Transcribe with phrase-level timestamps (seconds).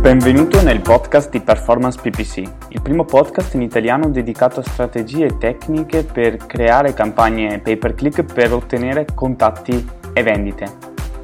[0.00, 2.36] Benvenuto nel podcast di Performance PPC,
[2.68, 7.94] il primo podcast in italiano dedicato a strategie e tecniche per creare campagne pay per
[7.94, 10.66] click per ottenere contatti e vendite.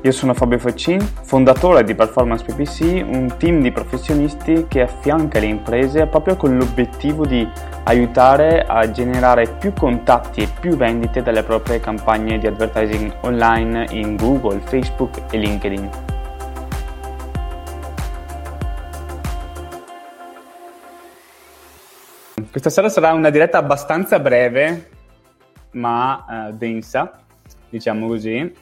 [0.03, 5.47] Io sono Fabio Foccin, fondatore di Performance PPC, un team di professionisti che affianca le
[5.47, 7.49] imprese proprio con l'obiettivo di
[7.85, 14.17] aiutare a generare più contatti e più vendite dalle proprie campagne di advertising online in
[14.17, 16.14] Google, Facebook e LinkedIn.
[22.55, 24.89] Questa sera sarà una diretta abbastanza breve,
[25.73, 27.21] ma eh, densa,
[27.69, 28.55] diciamo così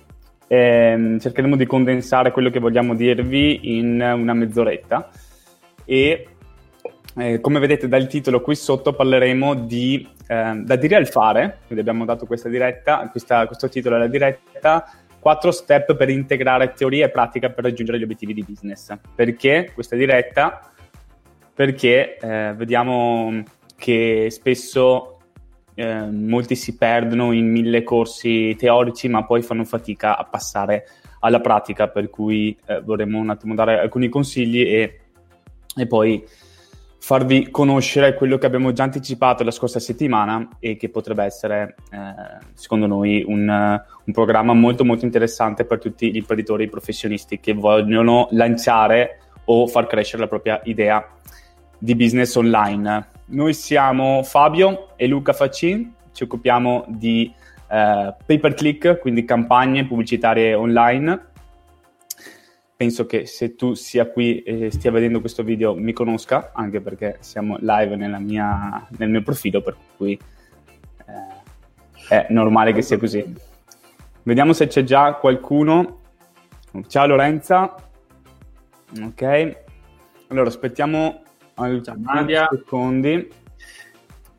[0.47, 5.11] eh, cercheremo di condensare quello che vogliamo dirvi in una mezz'oretta
[5.85, 6.27] e
[7.19, 11.81] eh, come vedete dal titolo qui sotto parleremo di eh, da dire al fare, quindi
[11.81, 17.11] abbiamo dato questa diretta, questa, questo titolo alla diretta, quattro step per integrare teoria e
[17.11, 18.91] pratica per raggiungere gli obiettivi di business.
[19.15, 20.63] Perché questa diretta?
[21.55, 25.19] Perché eh, vediamo che spesso
[25.75, 30.87] eh, molti si perdono in mille corsi teorici, ma poi fanno fatica a passare
[31.19, 35.01] alla pratica, per cui eh, vorremmo un attimo dare alcuni consigli e,
[35.75, 36.25] e, poi
[37.01, 42.45] farvi conoscere quello che abbiamo già anticipato la scorsa settimana e che potrebbe essere, eh,
[42.55, 48.29] secondo noi, un, un, programma molto molto interessante per tutti gli imprenditori professionisti che vogliono
[48.31, 51.05] lanciare o far crescere la propria idea
[51.79, 53.12] di business online.
[53.33, 57.33] Noi siamo Fabio e Luca Faccin, ci occupiamo di
[57.71, 61.31] eh, pay per click, quindi campagne pubblicitarie online.
[62.77, 67.17] Penso che se tu sia qui e stia vedendo questo video mi conosca, anche perché
[67.21, 73.35] siamo live mia, nel mio profilo, per cui eh, è normale che sia così.
[74.25, 76.01] Vediamo se c'è già qualcuno.
[76.87, 77.75] Ciao Lorenza.
[79.03, 79.57] Ok.
[80.29, 81.23] Allora aspettiamo
[81.55, 82.49] Nadia.
[82.51, 83.29] secondi.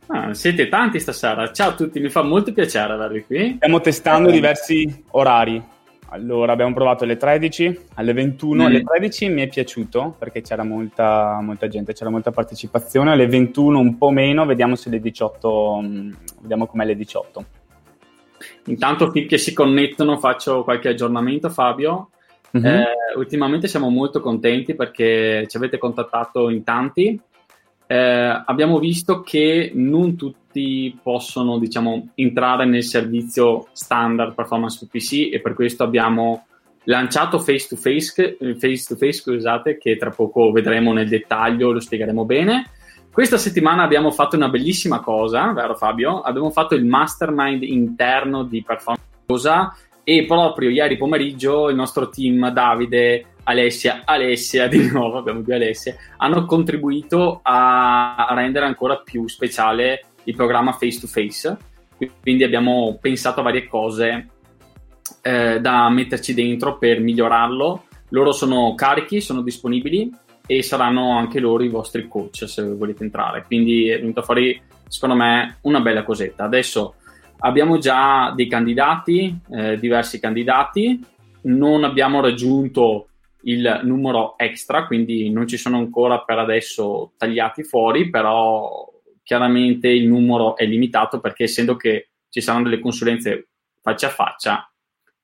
[0.08, 1.52] Ah, siete tanti stasera.
[1.52, 3.54] Ciao a tutti, mi fa molto piacere avervi qui.
[3.56, 4.34] Stiamo testando eh.
[4.34, 5.72] diversi orari.
[6.10, 8.62] Allora, abbiamo provato alle 13, alle 21.
[8.62, 8.66] Mm.
[8.66, 13.12] Alle 13 mi è piaciuto perché c'era molta, molta, gente, c'era molta partecipazione.
[13.12, 17.46] Alle 21 un po' meno, vediamo se le 18, mm, vediamo com'è le 18.
[18.66, 22.10] Intanto finché si connettono faccio qualche aggiornamento, Fabio.
[22.56, 22.66] Mm-hmm.
[22.66, 27.20] Eh, ultimamente siamo molto contenti perché ci avete contattato in tanti.
[27.86, 35.42] Eh, abbiamo visto che non tutti possono, diciamo, entrare nel servizio standard performance PC e
[35.42, 36.46] per questo abbiamo
[36.86, 41.80] lanciato face to face, face to face, scusate, che tra poco vedremo nel dettaglio, lo
[41.80, 42.70] spiegheremo bene.
[43.12, 46.22] Questa settimana abbiamo fatto una bellissima cosa, vero Fabio?
[46.22, 49.12] Abbiamo fatto il mastermind interno di performance
[50.04, 55.96] e proprio ieri pomeriggio il nostro team, Davide, Alessia, Alessia di nuovo, abbiamo due Alessia,
[56.18, 61.58] hanno contribuito a rendere ancora più speciale il programma face to face.
[62.22, 64.28] Quindi abbiamo pensato a varie cose
[65.22, 67.86] eh, da metterci dentro per migliorarlo.
[68.10, 70.12] Loro sono carichi, sono disponibili
[70.46, 73.44] e saranno anche loro i vostri coach se volete entrare.
[73.46, 76.44] Quindi è venuta fuori, secondo me, una bella cosetta.
[76.44, 76.96] Adesso
[77.46, 81.04] Abbiamo già dei candidati, eh, diversi candidati,
[81.44, 83.10] non abbiamo raggiunto
[83.42, 88.90] il numero extra, quindi non ci sono ancora per adesso tagliati fuori, però
[89.24, 93.50] chiaramente il numero è limitato perché essendo che ci saranno delle consulenze
[93.82, 94.72] faccia a faccia,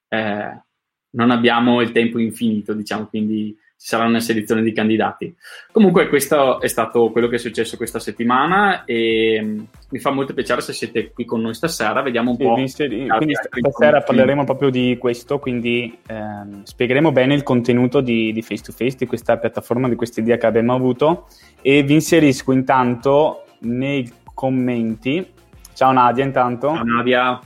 [0.09, 0.63] eh,
[1.12, 5.34] non abbiamo il tempo infinito, diciamo, quindi ci sarà una selezione di candidati.
[5.72, 9.59] Comunque questo è stato quello che è successo questa settimana e mm,
[9.91, 12.53] mi fa molto piacere se siete qui con noi stasera, vediamo un sì, po'.
[12.56, 18.41] Quindi, quindi stasera parleremo proprio di questo, quindi ehm, spiegheremo bene il contenuto di, di
[18.41, 21.28] Face to Face, di questa piattaforma, di questa idea che abbiamo avuto
[21.61, 25.25] e vi inserisco intanto nei commenti.
[25.73, 26.73] Ciao Nadia intanto.
[26.73, 27.40] Ciao Nadia.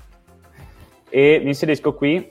[1.12, 2.28] E vi inserisco qui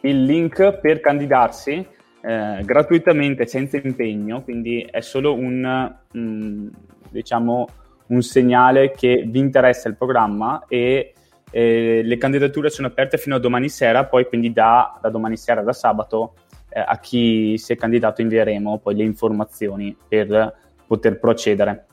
[0.00, 6.68] il link per candidarsi eh, gratuitamente senza impegno, quindi è solo un, mh, mm,
[7.10, 7.68] diciamo,
[8.08, 11.12] un segnale che vi interessa il programma e
[11.50, 15.62] eh, le candidature sono aperte fino a domani sera, poi quindi da, da domani sera,
[15.62, 16.34] da sabato,
[16.70, 20.54] eh, a chi si è candidato invieremo poi le informazioni per
[20.86, 21.86] poter procedere.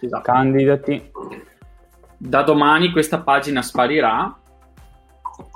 [0.00, 0.22] Esatto.
[0.22, 1.10] Candidati.
[2.18, 4.34] Da domani questa pagina sparirà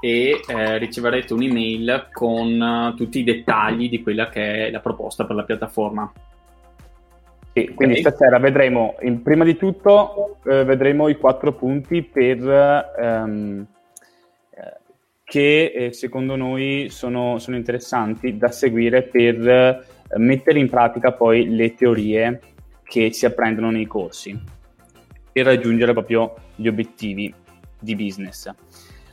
[0.00, 5.25] e eh, riceverete un'email con uh, tutti i dettagli di quella che è la proposta
[5.25, 6.11] per la piattaforma.
[7.53, 7.75] Sì, okay.
[7.75, 13.67] quindi stasera vedremo, in, prima di tutto, eh, vedremo i quattro punti per, ehm,
[14.50, 14.77] eh,
[15.25, 19.85] che eh, secondo noi sono, sono, interessanti da seguire per
[20.17, 22.41] mettere in pratica poi le teorie
[22.85, 24.38] che si apprendono nei corsi
[25.32, 27.32] per raggiungere proprio gli obiettivi
[27.79, 28.53] di business.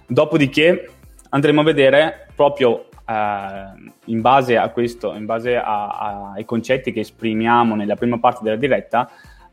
[0.07, 0.89] Dopodiché
[1.29, 6.91] andremo a vedere proprio eh, in base a questo, in base a, a, ai concetti
[6.91, 9.09] che esprimiamo nella prima parte della diretta,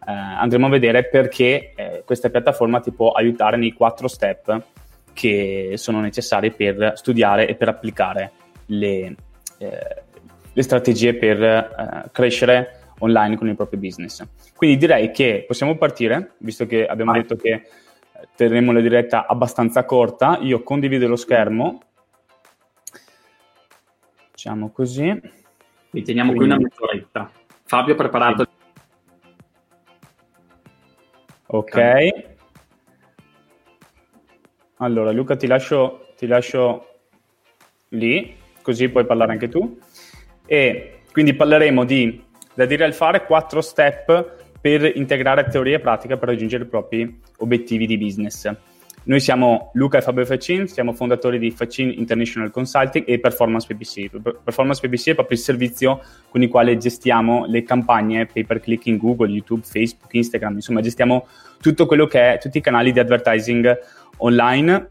[0.06, 4.62] eh, andremo a vedere perché eh, questa piattaforma ti può aiutare nei quattro step
[5.12, 8.32] che sono necessari per studiare e per applicare
[8.66, 9.14] le,
[9.58, 10.02] eh,
[10.52, 14.24] le strategie per eh, crescere online con il proprio business.
[14.56, 17.22] Quindi direi che possiamo partire, visto che abbiamo Vai.
[17.22, 17.62] detto che
[18.36, 20.38] terremo la diretta abbastanza corta.
[20.40, 21.80] Io condivido lo schermo.
[24.30, 25.20] Facciamo così.
[25.90, 26.54] Vi teniamo Quindi...
[26.54, 27.30] qui una mezz'oretta.
[27.64, 28.46] Fabio preparato.
[31.46, 32.32] Ok.
[34.78, 36.98] Allora, Luca, ti lascio, ti lascio
[37.90, 39.78] lì, così puoi parlare anche tu.
[40.46, 42.22] E quindi parleremo di,
[42.52, 47.20] da dire al fare, quattro step per integrare teoria e pratica per raggiungere i propri
[47.40, 48.50] obiettivi di business.
[49.02, 54.08] Noi siamo Luca e Fabio Facin, siamo fondatori di Facin International Consulting e Performance PPC.
[54.42, 58.86] Performance PPC è proprio il servizio con il quale gestiamo le campagne pay per click
[58.86, 61.26] in Google, YouTube, Facebook, Instagram, insomma gestiamo
[61.60, 63.78] tutto quello che è, tutti i canali di advertising
[64.16, 64.88] online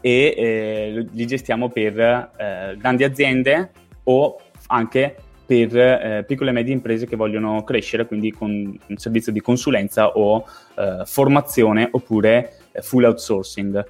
[0.00, 1.96] e eh, li gestiamo per
[2.36, 3.70] eh, grandi aziende
[4.02, 4.36] o
[4.66, 5.14] anche
[5.46, 10.10] per eh, piccole e medie imprese che vogliono crescere, quindi con un servizio di consulenza
[10.10, 10.44] o
[10.76, 13.84] eh, formazione oppure eh, full outsourcing.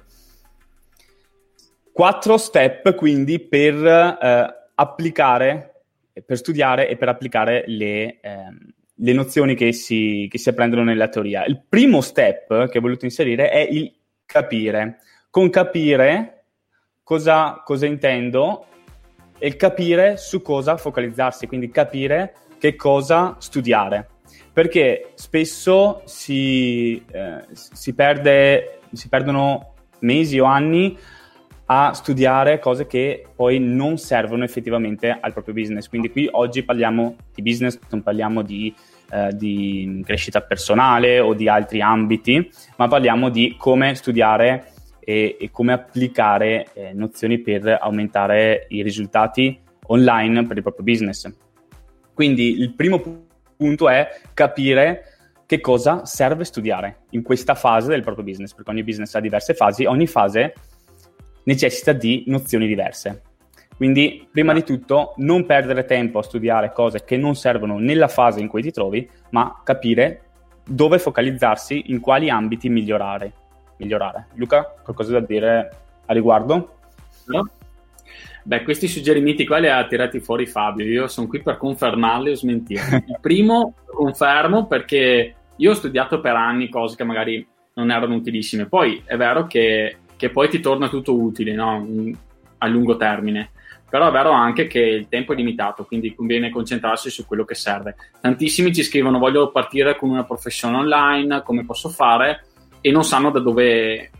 [1.91, 5.83] Quattro step quindi per eh, applicare,
[6.25, 11.07] per studiare e per applicare le, ehm, le nozioni che si, che si apprendono nella
[11.07, 11.45] teoria.
[11.45, 13.93] Il primo step che ho voluto inserire è il
[14.25, 14.99] capire.
[15.29, 16.45] Con capire
[17.03, 18.65] cosa, cosa intendo?
[19.45, 24.07] E il capire su cosa focalizzarsi, quindi capire che cosa studiare.
[24.51, 30.97] Perché spesso si, eh, si, perde, si perdono mesi o anni
[31.65, 35.89] a studiare cose che poi non servono effettivamente al proprio business.
[35.89, 38.73] Quindi qui oggi parliamo di business, non parliamo di,
[39.11, 44.71] eh, di crescita personale o di altri ambiti, ma parliamo di come studiare
[45.05, 49.57] e, e come applicare eh, nozioni per aumentare i risultati
[49.87, 51.31] online per il proprio business.
[52.13, 55.03] Quindi il primo punto è capire
[55.45, 59.53] che cosa serve studiare in questa fase del proprio business, perché ogni business ha diverse
[59.53, 60.53] fasi, ogni fase
[61.43, 63.21] necessita di nozioni diverse.
[63.77, 68.39] Quindi, prima di tutto, non perdere tempo a studiare cose che non servono nella fase
[68.39, 70.21] in cui ti trovi, ma capire
[70.65, 73.33] dove focalizzarsi, in quali ambiti migliorare
[73.77, 74.27] migliorare.
[74.33, 75.69] Luca, qualcosa da dire
[76.05, 76.77] a riguardo?
[77.25, 77.49] No?
[78.43, 82.35] Beh, questi suggerimenti qua li ha tirati fuori Fabio, io sono qui per confermarli o
[82.35, 82.95] smentirli.
[83.09, 88.67] Il primo confermo perché io ho studiato per anni cose che magari non erano utilissime,
[88.67, 91.87] poi è vero che, che poi ti torna tutto utile no?
[92.59, 93.49] a lungo termine,
[93.89, 97.55] però è vero anche che il tempo è limitato, quindi conviene concentrarsi su quello che
[97.55, 97.95] serve.
[98.21, 102.45] Tantissimi ci scrivono voglio partire con una professione online, come posso fare?
[102.85, 104.11] E non sanno da dove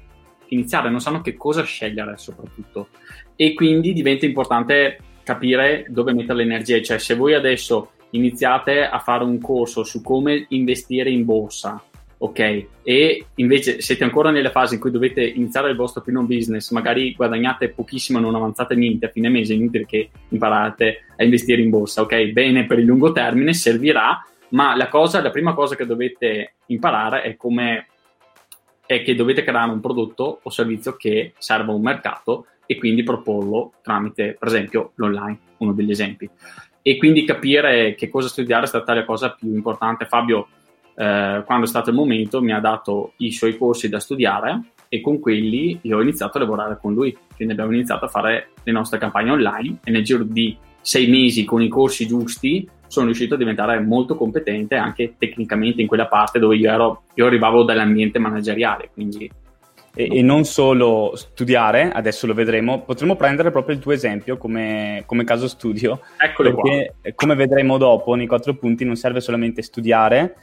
[0.47, 2.87] iniziare, non sanno che cosa scegliere soprattutto.
[3.35, 8.97] E quindi diventa importante capire dove mettere le energie, cioè se voi adesso iniziate a
[8.97, 11.79] fare un corso su come investire in borsa,
[12.17, 12.65] ok?
[12.81, 17.13] E invece siete ancora nelle fasi in cui dovete iniziare il vostro primo business, magari
[17.13, 21.69] guadagnate pochissimo, non avanzate niente a fine mese, è inutile che imparate a investire in
[21.69, 22.31] borsa, ok?
[22.31, 27.21] Bene per il lungo termine, servirà, ma la cosa, la prima cosa che dovete imparare
[27.21, 27.89] è come
[28.85, 33.03] è che dovete creare un prodotto o servizio che serva a un mercato e quindi
[33.03, 36.29] proporlo tramite, per esempio, l'online, uno degli esempi.
[36.81, 40.05] E quindi capire che cosa studiare è stata la cosa più importante.
[40.05, 40.47] Fabio,
[40.95, 45.01] eh, quando è stato il momento, mi ha dato i suoi corsi da studiare e
[45.01, 47.15] con quelli io ho iniziato a lavorare con lui.
[47.35, 51.43] Quindi abbiamo iniziato a fare le nostre campagne online e nel giro di sei mesi
[51.43, 56.39] con i corsi giusti sono riuscito a diventare molto competente anche tecnicamente in quella parte
[56.39, 59.29] dove io ero, io arrivavo dall'ambiente manageriale, quindi
[59.97, 65.03] e, e, non solo studiare, adesso lo vedremo, potremmo prendere proprio il tuo esempio come,
[65.05, 66.01] come caso studio.
[66.17, 67.11] Eccolo perché, qua.
[67.15, 70.35] come vedremo dopo nei quattro punti, non serve solamente studiare,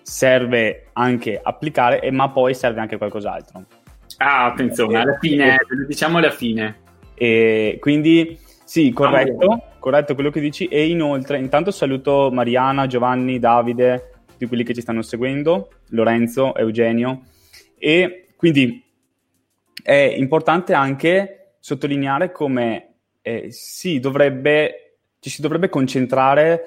[0.00, 3.62] serve anche applicare, ma poi serve anche qualcos'altro.
[4.16, 6.80] Ah, attenzione, alla fine, diciamo alla fine.
[7.14, 10.68] E quindi sì, corretto, corretto quello che dici.
[10.68, 17.22] E inoltre, intanto saluto Mariana, Giovanni, Davide, tutti quelli che ci stanno seguendo, Lorenzo, Eugenio.
[17.76, 18.80] E quindi
[19.82, 24.76] è importante anche sottolineare come eh, si dovrebbe
[25.18, 26.62] ci si dovrebbe concentrare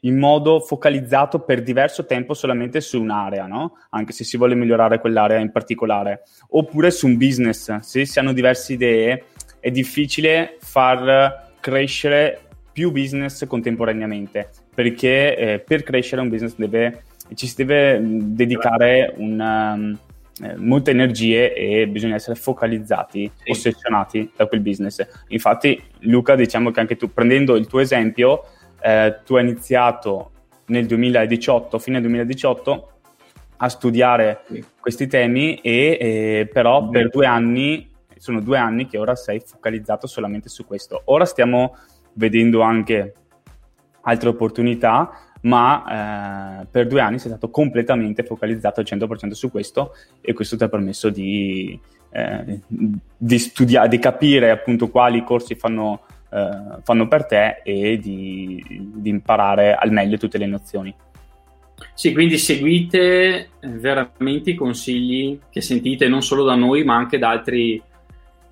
[0.00, 3.76] in modo focalizzato per diverso tempo solamente su un'area, no?
[3.90, 6.22] Anche se si vuole migliorare quell'area in particolare.
[6.50, 7.78] Oppure su un business.
[7.78, 9.24] Se si hanno diverse idee,
[9.60, 12.40] è difficile far crescere
[12.70, 19.72] più business contemporaneamente, perché eh, per crescere un business deve, ci si deve dedicare una,
[19.72, 19.98] um,
[20.42, 23.50] eh, molte energie e bisogna essere focalizzati, sì.
[23.50, 25.06] ossessionati da quel business.
[25.28, 28.44] Infatti, Luca, diciamo che anche tu, prendendo il tuo esempio,
[28.82, 30.32] eh, tu hai iniziato
[30.66, 32.88] nel 2018, fine 2018,
[33.56, 34.62] a studiare sì.
[34.78, 36.90] questi temi e eh, però mm-hmm.
[36.90, 37.88] per due anni,
[38.24, 41.02] sono due anni che ora sei focalizzato solamente su questo.
[41.06, 41.76] Ora stiamo
[42.14, 43.12] vedendo anche
[44.00, 45.10] altre opportunità,
[45.42, 50.56] ma eh, per due anni sei stato completamente focalizzato al 100% su questo e questo
[50.56, 51.78] ti ha permesso di,
[52.10, 56.00] eh, di studiare, di capire appunto quali corsi fanno
[56.30, 60.92] eh, fanno per te e di, di, imparare al meglio tutte le nozioni.
[61.92, 67.30] Sì, quindi seguite veramente i consigli che sentite non solo da noi ma anche da
[67.30, 67.80] altri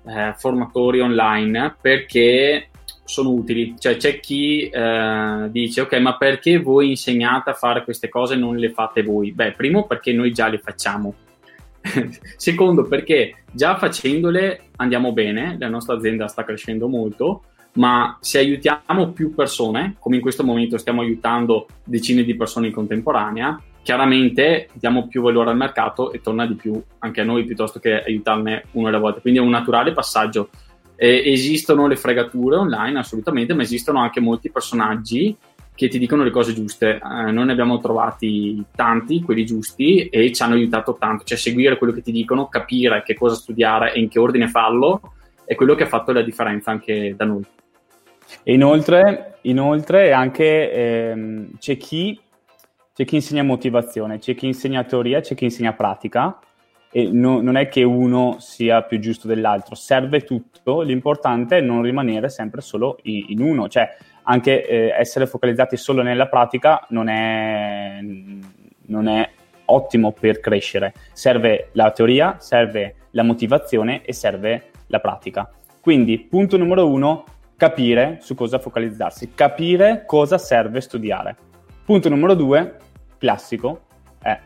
[0.05, 2.69] eh, formatori online perché
[3.03, 3.75] sono utili.
[3.77, 8.37] Cioè c'è chi eh, dice ok ma perché voi insegnate a fare queste cose e
[8.37, 9.31] non le fate voi?
[9.31, 11.13] Beh, primo perché noi già le facciamo.
[12.37, 17.43] Secondo perché già facendole andiamo bene, la nostra azienda sta crescendo molto
[17.73, 22.73] ma se aiutiamo più persone, come in questo momento stiamo aiutando decine di persone in
[22.73, 27.79] contemporanea, chiaramente diamo più valore al mercato e torna di più anche a noi piuttosto
[27.79, 29.19] che aiutarne uno alla volta.
[29.19, 30.49] Quindi è un naturale passaggio.
[30.95, 35.35] Eh, esistono le fregature online, assolutamente, ma esistono anche molti personaggi
[35.75, 36.95] che ti dicono le cose giuste.
[36.95, 41.25] Eh, noi ne abbiamo trovati tanti, quelli giusti, e ci hanno aiutato tanto.
[41.25, 45.01] Cioè, seguire quello che ti dicono, capire che cosa studiare e in che ordine farlo,
[45.45, 47.43] è quello che ha fatto la differenza anche da noi.
[48.43, 52.19] E inoltre, inoltre anche ehm, c'è, chi,
[52.93, 56.37] c'è chi insegna motivazione, c'è chi insegna teoria, c'è chi insegna pratica
[56.91, 61.81] e no, non è che uno sia più giusto dell'altro, serve tutto, l'importante è non
[61.81, 67.09] rimanere sempre solo in, in uno, cioè anche eh, essere focalizzati solo nella pratica non
[67.09, 67.99] è,
[68.85, 69.29] non è
[69.65, 75.51] ottimo per crescere, serve la teoria, serve la motivazione e serve la pratica.
[75.79, 77.25] Quindi, punto numero uno,
[77.57, 81.35] capire su cosa focalizzarsi, capire cosa serve studiare.
[81.85, 82.77] Punto numero due,
[83.17, 83.81] classico,
[84.21, 84.39] è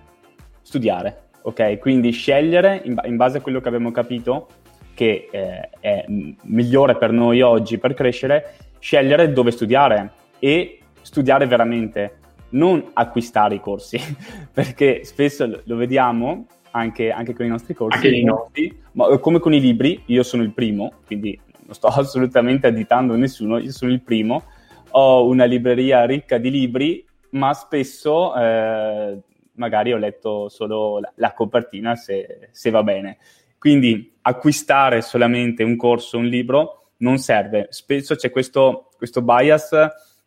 [0.64, 1.26] studiare.
[1.44, 4.48] Ok, quindi scegliere in, in base a quello che abbiamo capito
[4.96, 12.18] che eh, è migliore per noi oggi per crescere, scegliere dove studiare e studiare veramente,
[12.50, 14.00] non acquistare i corsi,
[14.52, 19.54] perché spesso lo vediamo anche, anche con i nostri corsi, i nostri, ma come con
[19.54, 24.02] i libri, io sono il primo, quindi non sto assolutamente additando nessuno, io sono il
[24.02, 24.44] primo,
[24.90, 29.18] ho una libreria ricca di libri, ma spesso eh,
[29.54, 33.18] magari ho letto solo la, la copertina se, se, va bene.
[33.58, 37.68] Quindi acquistare solamente un corso, un libro, non serve.
[37.70, 39.72] Spesso c'è questo, questo bias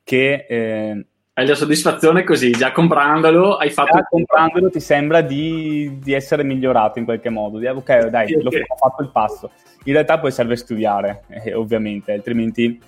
[0.02, 0.46] che...
[0.48, 3.96] Eh, hai la soddisfazione così, già comprandolo hai fatto...
[3.96, 8.34] Già comprandolo ti sembra di, di, essere migliorato in qualche modo, di, ok dai, sì,
[8.34, 8.64] okay.
[8.66, 9.50] ho fatto il passo
[9.84, 12.78] in realtà poi serve studiare, eh, ovviamente, altrimenti,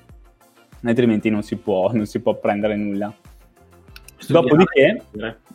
[0.82, 3.12] altrimenti non, si può, non si può prendere nulla.
[4.22, 5.04] Studiare, Dopodiché,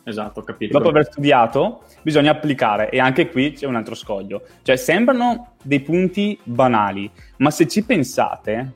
[0.04, 4.42] esatto, dopo aver studiato, bisogna applicare e anche qui c'è un altro scoglio.
[4.62, 8.74] Cioè, sembrano dei punti banali, ma se ci pensate,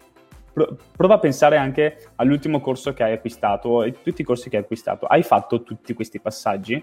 [0.96, 4.62] prova a pensare anche all'ultimo corso che hai acquistato e tutti i corsi che hai
[4.62, 5.04] acquistato.
[5.04, 6.82] Hai fatto tutti questi passaggi?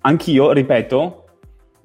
[0.00, 1.24] Anch'io, ripeto,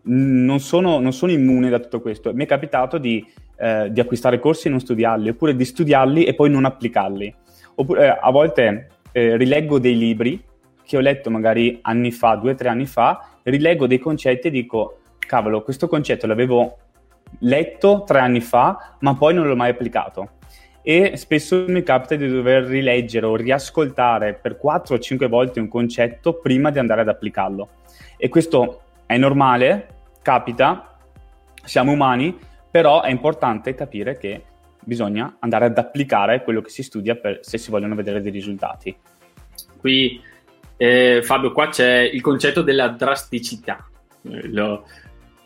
[0.04, 2.34] non sono, non sono, immune da tutto questo.
[2.34, 3.26] Mi è capitato di,
[3.56, 7.34] eh, di, acquistare corsi e non studiarli, oppure di studiarli e poi non applicarli.
[7.76, 10.44] Oppure eh, a volte eh, rileggo dei libri
[10.84, 14.52] che ho letto magari anni fa, due o tre anni fa, rileggo dei concetti e
[14.52, 16.78] dico, cavolo, questo concetto l'avevo
[17.40, 20.32] letto tre anni fa, ma poi non l'ho mai applicato.
[20.82, 25.68] E spesso mi capita di dover rileggere o riascoltare per quattro o cinque volte un
[25.68, 27.70] concetto prima di andare ad applicarlo.
[28.18, 29.88] E questo è normale,
[30.22, 30.98] capita,
[31.64, 32.38] siamo umani,
[32.70, 34.44] però è importante capire che
[34.82, 38.96] bisogna andare ad applicare quello che si studia per, se si vogliono vedere dei risultati.
[39.78, 40.22] Qui,
[40.78, 43.88] eh, Fabio, qua c'è il concetto della drasticità.
[44.22, 44.86] Lo,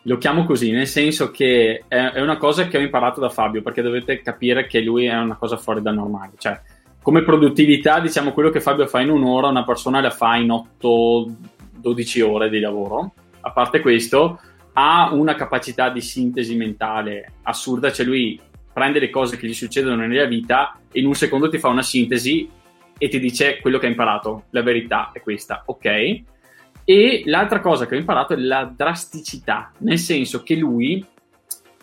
[0.02, 3.62] lo chiamo così, nel senso che è, è, una cosa che ho imparato da Fabio,
[3.62, 6.34] perché dovete capire che lui è una cosa fuori dal normale.
[6.38, 6.60] Cioè,
[7.02, 12.22] come produttività, diciamo, quello che Fabio fa in un'ora, una persona la fa in 8-12
[12.22, 14.40] ore di lavoro a parte questo,
[14.74, 18.40] ha una capacità di sintesi mentale assurda, cioè lui
[18.76, 21.82] prende le cose che gli succedono nella vita e in un secondo ti fa una
[21.82, 22.50] sintesi
[22.98, 26.22] e ti dice quello che ha imparato, la verità è questa, ok?
[26.84, 31.02] E l'altra cosa che ho imparato è la drasticità, nel senso che lui,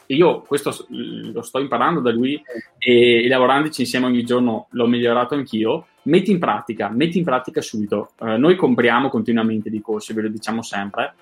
[0.09, 2.39] io questo lo sto imparando da lui
[2.77, 8.11] e, lavorandoci insieme ogni giorno l'ho migliorato anch'io, metti in pratica, metti in pratica subito.
[8.19, 11.15] Uh, noi compriamo continuamente di corsi, ve lo diciamo sempre.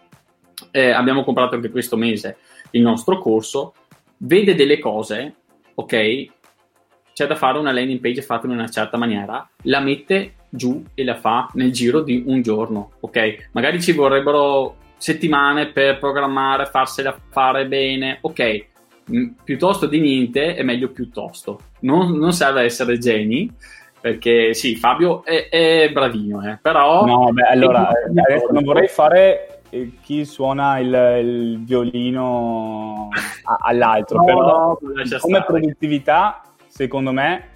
[0.72, 2.38] Eh, abbiamo comprato anche questo mese
[2.72, 3.72] il nostro corso,
[4.18, 5.36] vede delle cose,
[5.80, 6.28] ok,
[7.12, 11.04] c'è da fare una landing page fatta in una certa maniera, la mette giù e
[11.04, 13.50] la fa nel giro di un giorno, ok?
[13.52, 18.66] Magari ci vorrebbero settimane per programmare, farsela fare bene, ok?
[19.06, 21.60] M- piuttosto di niente è meglio piuttosto.
[21.80, 23.50] Non, non serve essere geni,
[24.00, 27.04] perché sì, Fabio è, è bravino, eh, però...
[27.04, 29.59] No, beh, allora, adesso non vorrei fare
[30.02, 33.08] chi suona il, il violino
[33.60, 34.78] all'altro, no, però
[35.20, 37.48] come produttività, secondo me,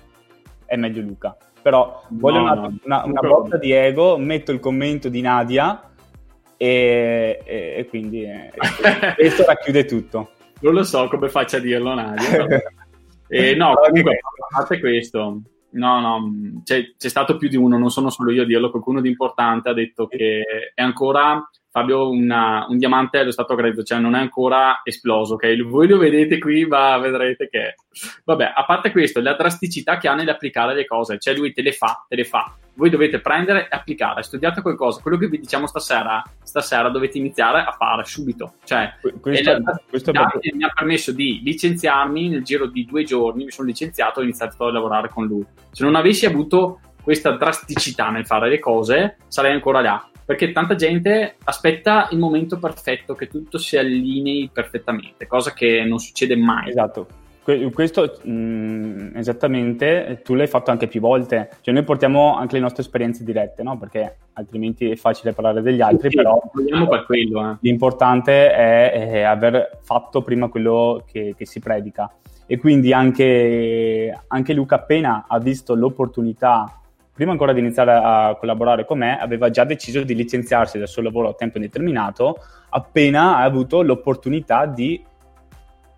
[0.66, 2.78] è meglio Luca però voglio no, una, no.
[2.82, 5.94] una, una botta di ego, metto il commento di Nadia
[6.58, 8.52] e, e, e quindi eh,
[9.16, 10.32] questo racchiude tutto.
[10.60, 12.46] Non lo so come faccia a dirlo Nadia.
[13.28, 15.40] e, no, comunque, a parte questo,
[15.70, 16.32] no, no,
[16.64, 19.70] c'è, c'è, stato più di uno, non sono solo io a dirlo, qualcuno di importante
[19.70, 20.42] ha detto che
[20.74, 25.60] è ancora Fabio una, un diamante allo stato grezzo, cioè non è ancora esploso, ok?
[25.64, 27.74] Voi lo vedete qui, ma vedrete che...
[28.22, 31.72] Vabbè, a parte questo, la drasticità che ha nell'applicare le cose, cioè lui te le
[31.72, 32.54] fa, te le fa.
[32.74, 35.02] Voi dovete prendere e applicare, studiate qualcosa.
[35.02, 38.54] Quello che vi diciamo stasera, stasera dovete iniziare a fare subito.
[38.62, 43.46] Cioè, questo, la, questo è mi ha permesso di licenziarmi nel giro di due giorni,
[43.46, 45.44] mi sono licenziato e ho iniziato a lavorare con lui.
[45.72, 50.74] Se non avessi avuto questa drasticità nel fare le cose, sarei ancora là perché tanta
[50.74, 56.68] gente aspetta il momento perfetto, che tutto si allinei perfettamente, cosa che non succede mai.
[56.68, 57.06] Esatto.
[57.44, 62.62] Questo mh, mm, esattamente tu l'hai fatto anche più volte, cioè noi portiamo anche le
[62.62, 63.76] nostre esperienze dirette, no?
[63.76, 66.40] perché altrimenti è facile parlare degli altri, sì, però
[66.88, 67.56] per quello, eh.
[67.60, 72.10] l'importante è, è, aver fatto prima quello che, che si predica.
[72.46, 76.80] E quindi anche, anche Luca appena ha visto l'opportunità
[77.14, 81.00] prima ancora di iniziare a collaborare con me, aveva già deciso di licenziarsi dal suo
[81.00, 82.36] lavoro a tempo indeterminato
[82.70, 85.02] appena ha avuto l'opportunità di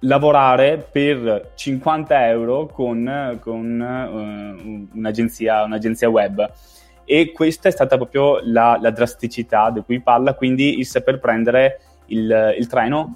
[0.00, 6.50] lavorare per 50 euro con, con uh, un'agenzia, un'agenzia, web.
[7.04, 11.80] E questa è stata proprio la, la drasticità di cui parla, quindi il saper prendere
[12.06, 13.14] il, il treno.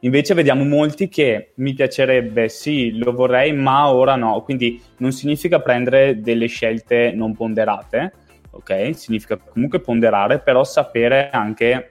[0.00, 4.42] Invece vediamo molti che mi piacerebbe, sì, lo vorrei, ma ora no.
[4.42, 8.12] Quindi non significa prendere delle scelte non ponderate,
[8.50, 8.90] ok?
[8.94, 11.90] Significa comunque ponderare, però sapere anche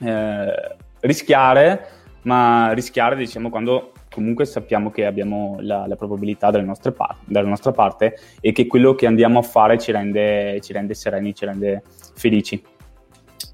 [0.00, 1.86] eh, rischiare,
[2.22, 8.16] ma rischiare, diciamo, quando comunque sappiamo che abbiamo la, la probabilità par- dalla nostra parte
[8.40, 11.82] e che quello che andiamo a fare ci rende, ci rende sereni, ci rende
[12.14, 12.62] felici.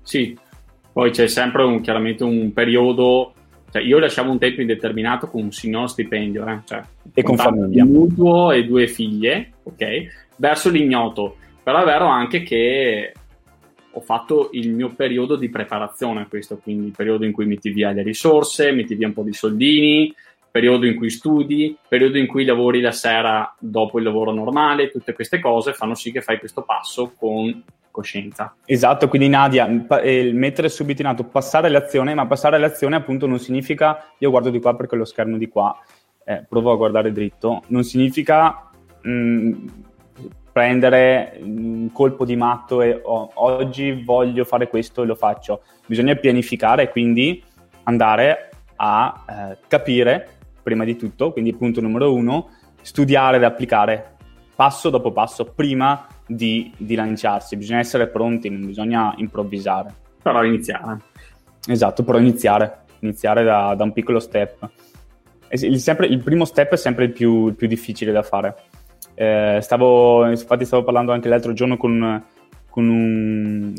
[0.03, 0.37] Sì,
[0.97, 3.35] poi c'è sempre un, chiaramente un periodo,
[3.71, 6.61] cioè io lasciavo un tempo indeterminato con un signor stipendio, eh?
[6.65, 6.81] cioè,
[7.13, 7.85] e con famiglia.
[7.85, 10.31] Un mutuo e due figlie, ok?
[10.37, 11.37] Verso l'ignoto.
[11.63, 13.13] Però è vero anche che
[13.91, 17.69] ho fatto il mio periodo di preparazione a questo, quindi il periodo in cui metti
[17.69, 20.15] via le risorse, metti via un po' di soldini,
[20.51, 25.13] periodo in cui studi, periodo in cui lavori la sera dopo il lavoro normale, tutte
[25.13, 27.63] queste cose fanno sì che fai questo passo con
[27.97, 28.55] coscienza.
[28.67, 29.67] Esatto, quindi Nadia,
[30.03, 34.51] eh, mettere subito in atto, passare l'azione, ma passare l'azione appunto non significa, io guardo
[34.51, 35.75] di qua perché lo schermo di qua,
[36.25, 39.67] eh, provo a guardare dritto, non significa mh, mm,
[40.53, 45.63] prendere un colpo di matto e oh, oggi voglio fare questo e lo faccio.
[45.87, 47.43] Bisogna pianificare, quindi
[47.85, 50.29] andare a eh, capire
[50.63, 52.51] prima di tutto, quindi punto numero uno,
[52.83, 54.17] studiare ed applicare
[54.55, 59.95] passo dopo passo prima di, di lanciarsi, bisogna essere pronti, non bisogna improvvisare.
[60.23, 60.99] Però iniziare.
[61.67, 64.69] Esatto, però iniziare, iniziare da, da un piccolo step.
[65.51, 68.57] Il, sempre, il, primo step è sempre il più, il più difficile da fare.
[69.15, 72.25] Eh, stavo, infatti stavo parlando anche l'altro giorno con,
[72.69, 73.75] con, un,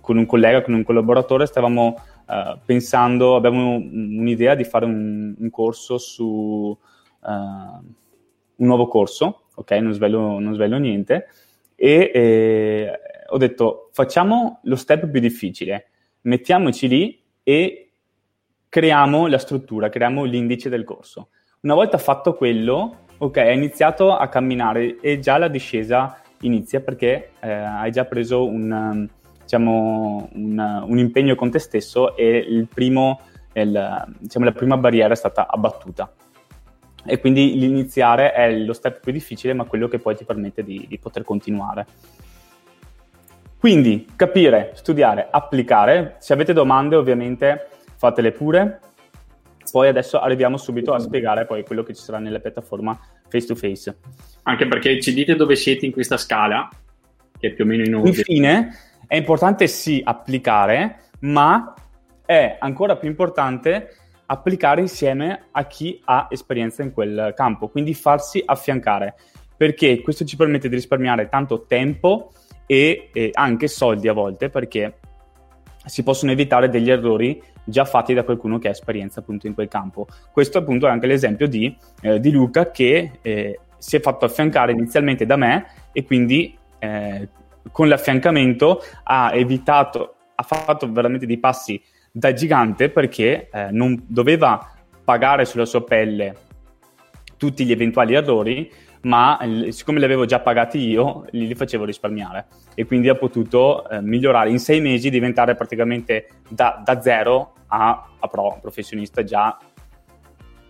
[0.00, 5.50] con un collega, con un collaboratore, stavamo uh, pensando, abbiamo un'idea di fare un, un
[5.50, 7.30] corso su uh,
[8.62, 9.70] un nuovo corso, ok?
[9.72, 11.28] Non svelo, non svelo niente,
[11.82, 15.88] e eh, ho detto facciamo lo step più difficile,
[16.20, 17.90] mettiamoci lì e
[18.68, 21.30] creiamo la struttura, creiamo l'indice del corso.
[21.62, 27.32] Una volta fatto quello, ok, hai iniziato a camminare e già la discesa inizia perché
[27.40, 29.08] eh, hai già preso un,
[29.40, 33.22] diciamo, un, un, impegno con te stesso e primo,
[33.54, 36.12] il, diciamo, la prima barriera è stata abbattuta.
[37.04, 40.86] E quindi l'iniziare è lo step più difficile, ma quello che poi ti permette di,
[40.88, 41.86] di poter continuare.
[43.58, 46.16] Quindi capire, studiare, applicare.
[46.18, 48.80] Se avete domande, ovviamente fatele pure.
[49.70, 53.54] Poi adesso arriviamo subito a spiegare poi quello che ci sarà nella piattaforma face to
[53.54, 53.96] face.
[54.42, 56.68] Anche perché ci dite dove siete in questa scala,
[57.38, 58.16] che è più o meno in ordine.
[58.16, 61.74] Infine, è importante sì applicare, ma
[62.24, 63.94] è ancora più importante
[64.26, 69.14] applicare insieme a chi ha esperienza in quel campo, quindi farsi affiancare,
[69.56, 72.32] perché questo ci permette di risparmiare tanto tempo
[72.66, 74.98] e, e anche soldi a volte, perché
[75.84, 79.68] si possono evitare degli errori già fatti da qualcuno che ha esperienza appunto in quel
[79.68, 80.06] campo.
[80.30, 84.72] Questo appunto è anche l'esempio di, eh, di Luca che eh, si è fatto affiancare
[84.72, 87.28] inizialmente da me e quindi eh,
[87.70, 91.80] con l'affiancamento ha evitato, ha fatto veramente dei passi
[92.12, 94.70] da gigante perché eh, non doveva
[95.02, 96.36] pagare sulla sua pelle
[97.38, 98.70] tutti gli eventuali errori,
[99.02, 103.88] ma siccome li avevo già pagati io, li, li facevo risparmiare e quindi ha potuto
[103.88, 109.58] eh, migliorare in sei mesi, diventare praticamente da, da zero a, a pro, professionista già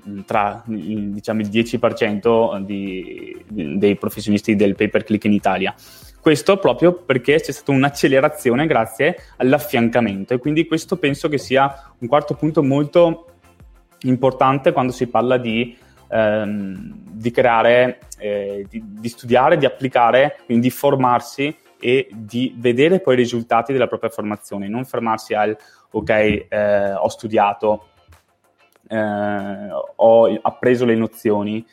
[0.09, 5.75] mm, tra diciamo, il 10% di, di, dei professionisti del pay per click in Italia.
[6.23, 12.07] Questo proprio perché c'è stata un'accelerazione grazie all'affiancamento e quindi questo penso che sia un
[12.07, 13.27] quarto punto molto
[14.03, 15.77] importante quando si parla di,
[16.09, 23.01] ehm, di creare, eh, di, di, studiare, di applicare, quindi di formarsi e di vedere
[23.01, 25.59] poi i risultati della propria formazione, non fermarsi al
[25.91, 26.09] ok,
[26.49, 27.87] eh, ho studiato,
[28.87, 31.67] eh, ho appreso le nozioni,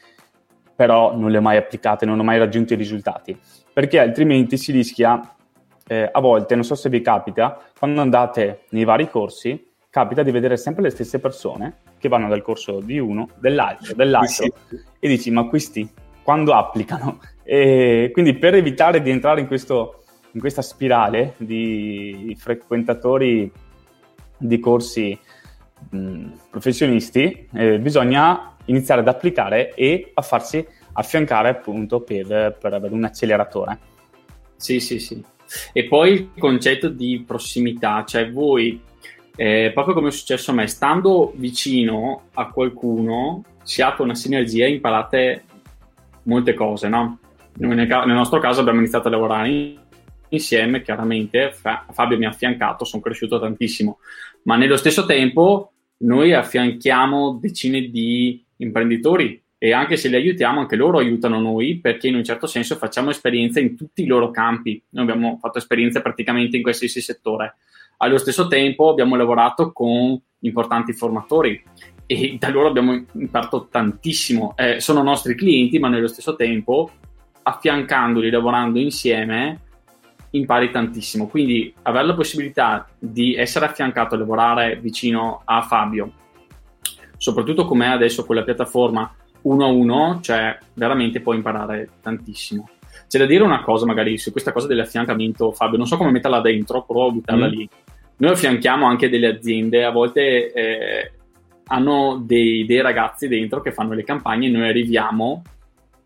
[0.75, 3.39] però non le ho mai applicate, non ho mai raggiunto i risultati
[3.79, 5.21] perché altrimenti si rischia
[5.87, 10.31] eh, a volte, non so se vi capita, quando andate nei vari corsi, capita di
[10.31, 14.81] vedere sempre le stesse persone che vanno dal corso di uno, dell'altro, dell'altro sì.
[14.99, 15.89] e dici ma questi
[16.21, 17.21] quando applicano?
[17.49, 23.49] E quindi per evitare di entrare in, questo, in questa spirale di frequentatori
[24.37, 25.17] di corsi
[25.89, 30.63] mh, professionisti, eh, bisogna iniziare ad applicare e a farsi
[30.99, 33.79] affiancare appunto per, per avere un acceleratore.
[34.55, 35.23] Sì, sì, sì.
[35.73, 38.81] E poi il concetto di prossimità, cioè voi,
[39.35, 44.65] eh, proprio come è successo a me, stando vicino a qualcuno, si apre una sinergia
[44.65, 45.43] e imparate
[46.23, 47.19] molte cose, no?
[47.55, 49.75] Nel, nostro caso abbiamo iniziato a lavorare
[50.29, 53.99] insieme, chiaramente Fabio mi ha affiancato, sono cresciuto tantissimo,
[54.43, 60.77] ma nello stesso tempo noi affianchiamo decine di imprenditori e anche se li aiutiamo, anche
[60.77, 64.81] loro aiutano noi perché in un certo senso facciamo esperienza in tutti i loro campi.
[64.91, 67.57] Noi abbiamo fatto esperienze praticamente in qualsiasi settore.
[67.97, 71.61] Allo stesso tempo abbiamo lavorato con importanti formatori
[72.05, 74.53] e da loro abbiamo imparato tantissimo.
[74.55, 76.89] Eh, sono nostri clienti, ma nello stesso tempo,
[77.43, 79.59] affiancandoli, lavorando insieme,
[80.29, 81.27] impari tantissimo.
[81.27, 86.13] Quindi avere la possibilità di essere affiancato e lavorare vicino a Fabio,
[87.17, 92.69] soprattutto come adesso con la piattaforma uno a uno, cioè veramente puoi imparare tantissimo.
[93.08, 96.41] C'è da dire una cosa magari su questa cosa dell'affiancamento, Fabio, non so come metterla
[96.41, 97.52] dentro, provo a buttarla mm.
[97.52, 97.69] lì.
[98.17, 101.12] Noi affianchiamo anche delle aziende, a volte eh,
[101.67, 105.41] hanno dei, dei, ragazzi dentro che fanno le campagne, noi arriviamo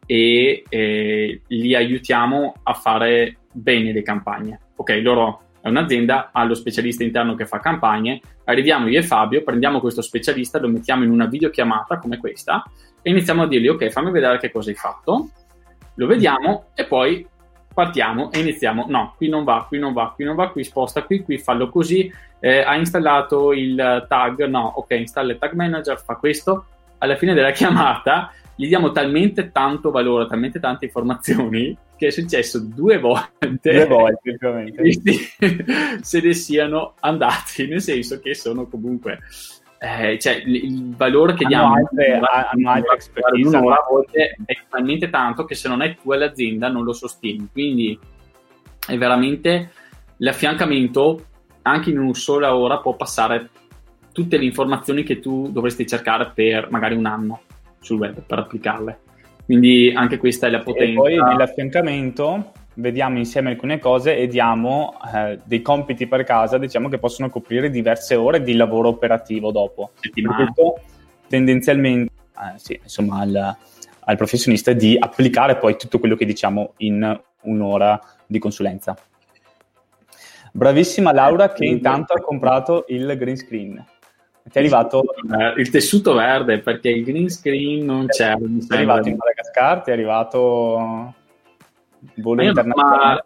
[0.05, 4.59] e eh, li aiutiamo a fare bene le campagne.
[4.75, 9.43] Ok, loro è un'azienda, ha lo specialista interno che fa campagne, arriviamo io e Fabio,
[9.43, 12.61] prendiamo questo specialista, lo mettiamo in una videochiamata come questa
[13.01, 15.29] e iniziamo a dirgli ok fammi vedere che cosa hai fatto,
[15.95, 17.25] lo vediamo e poi
[17.73, 21.03] partiamo e iniziamo, no qui non va, qui non va, qui non va, qui sposta
[21.03, 25.97] qui, qui fallo così, eh, ha installato il tag, no ok installa il tag manager,
[25.97, 26.65] fa questo,
[26.97, 32.59] alla fine della chiamata gli diamo talmente tanto valore, talmente tante informazioni che è successo
[32.59, 33.59] due volte.
[33.61, 35.15] Due volte, ovviamente.
[36.01, 39.19] se ne siano andati, nel senso che sono comunque
[39.83, 45.09] eh, cioè, il valore che diamo altre, hanno altre expertise un'ora a volte è talmente
[45.09, 47.99] tanto che se non è tu e l'azienda non lo sostieni quindi
[48.87, 49.71] è veramente
[50.17, 51.25] l'affiancamento
[51.63, 53.49] anche in una sola ora può passare
[54.13, 57.41] tutte le informazioni che tu dovresti cercare per magari un anno
[57.83, 58.99] sul web per applicarle
[59.45, 64.95] quindi anche questa è la potenza e poi nell'affiancamento vediamo insieme alcune cose e diamo
[65.13, 69.91] eh, dei compiti per casa, diciamo che possono coprire diverse ore di lavoro operativo dopo.
[69.99, 70.81] Tutto
[71.27, 73.55] tendenzialmente, eh, sì, insomma, al,
[73.99, 78.95] al, professionista di applicare poi tutto quello che diciamo in un'ora di consulenza.
[80.53, 83.83] Bravissima Laura che intanto ha comprato il green screen.
[84.43, 85.03] Ti è arrivato
[85.57, 88.35] il tessuto verde perché il green screen non c'è.
[88.35, 91.13] Ti è arrivato in Madagascar, ti è arrivato
[92.15, 93.13] volo internazionale.
[93.13, 93.25] Ma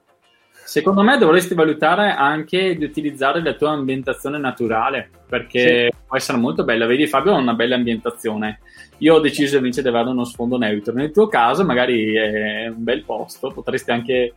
[0.51, 5.97] secondo me dovresti valutare anche di utilizzare la tua ambientazione naturale perché sì.
[6.05, 6.85] può essere molto bella.
[6.85, 8.59] Vedi, Fabio ha una bella ambientazione.
[8.99, 10.93] Io ho deciso invece di avere uno sfondo neutro.
[10.93, 14.33] Nel tuo caso, magari è un bel posto, potresti anche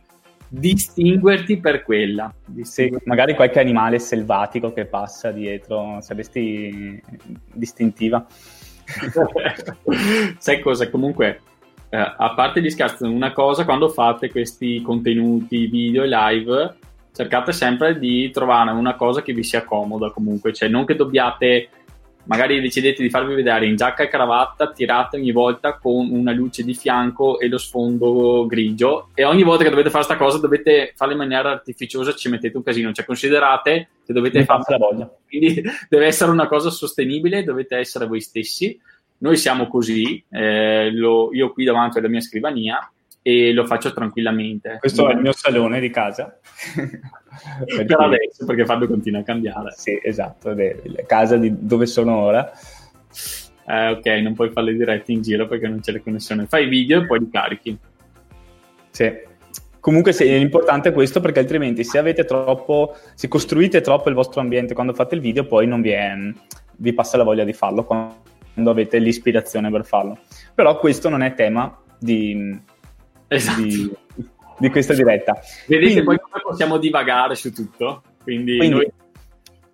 [0.53, 2.33] distinguerti per quella.
[2.61, 7.01] Sì, magari qualche animale selvatico che passa dietro, saresti
[7.53, 8.25] distintiva.
[10.37, 10.89] Sai cosa?
[10.89, 11.39] Comunque,
[11.89, 16.75] eh, a parte gli scherzi, una cosa quando fate questi contenuti video e live,
[17.13, 21.69] cercate sempre di trovare una cosa che vi sia comoda comunque, cioè non che dobbiate
[22.25, 26.63] magari decidete di farvi vedere in giacca e cravatta tirate ogni volta con una luce
[26.63, 29.09] di fianco e lo sfondo grigio.
[29.13, 32.57] E ogni volta che dovete fare questa cosa dovete farla in maniera artificiosa ci mettete
[32.57, 32.91] un casino.
[32.91, 35.11] Cioè considerate che dovete fare la voglia.
[35.27, 38.79] Quindi deve essere una cosa sostenibile dovete essere voi stessi.
[39.19, 44.77] Noi siamo così eh, lo, io qui davanti alla mia scrivania e lo faccio tranquillamente.
[44.79, 46.37] Questo è il mio salone di casa.
[46.73, 47.85] perché...
[47.85, 49.71] Per adesso, perché Fabio continua a cambiare.
[49.75, 52.51] Sì, esatto, è la casa di dove sono ora.
[53.67, 56.45] Eh, ok, non puoi fare le dirette in giro perché non c'è la connessione.
[56.47, 57.77] Fai video e poi li carichi.
[58.89, 59.29] Sì.
[59.79, 64.39] Comunque sì, l'importante è questo perché altrimenti se avete troppo, se costruite troppo il vostro
[64.39, 66.13] ambiente quando fate il video poi non vi, è,
[66.77, 70.19] vi passa la voglia di farlo quando avete l'ispirazione per farlo.
[70.53, 72.61] Però questo non è tema di,
[73.35, 73.61] esatto.
[73.61, 73.91] di,
[74.59, 75.39] di, questa diretta.
[75.67, 78.03] Vedete quindi, poi come possiamo divagare su tutto.
[78.23, 78.91] Quindi, quindi noi...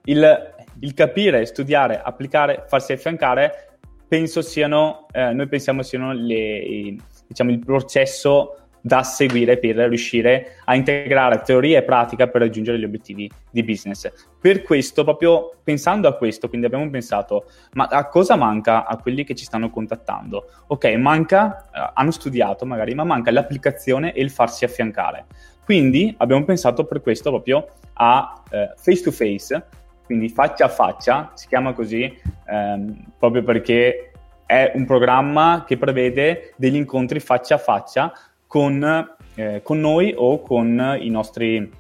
[0.06, 6.96] il, il, capire, studiare, applicare, farsi affiancare, penso siano, eh, noi pensiamo siano le,
[7.28, 12.86] diciamo, il processo da seguire per riuscire a integrare teoria e pratica per raggiungere gli
[12.86, 14.10] obiettivi di business.
[14.40, 19.26] Per questo, proprio pensando a questo, quindi abbiamo pensato, ma a cosa manca a quelli
[19.26, 20.48] che ci stanno contattando?
[20.68, 25.26] Ok, manca, eh, hanno studiato magari, ma manca l'applicazione e il farsi affiancare.
[25.66, 29.66] Quindi abbiamo pensato per questo proprio a eh, face to face,
[30.06, 34.14] quindi faccia a faccia, si chiama così ehm, proprio perché
[34.46, 38.14] è un programma che prevede degli incontri faccia a faccia
[38.48, 41.72] con, eh, con noi o con i nostri,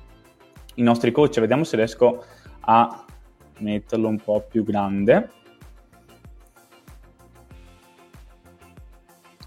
[0.75, 1.39] i nostri coach.
[1.39, 2.23] Vediamo se riesco
[2.59, 3.05] a
[3.59, 5.29] metterlo un po' più grande.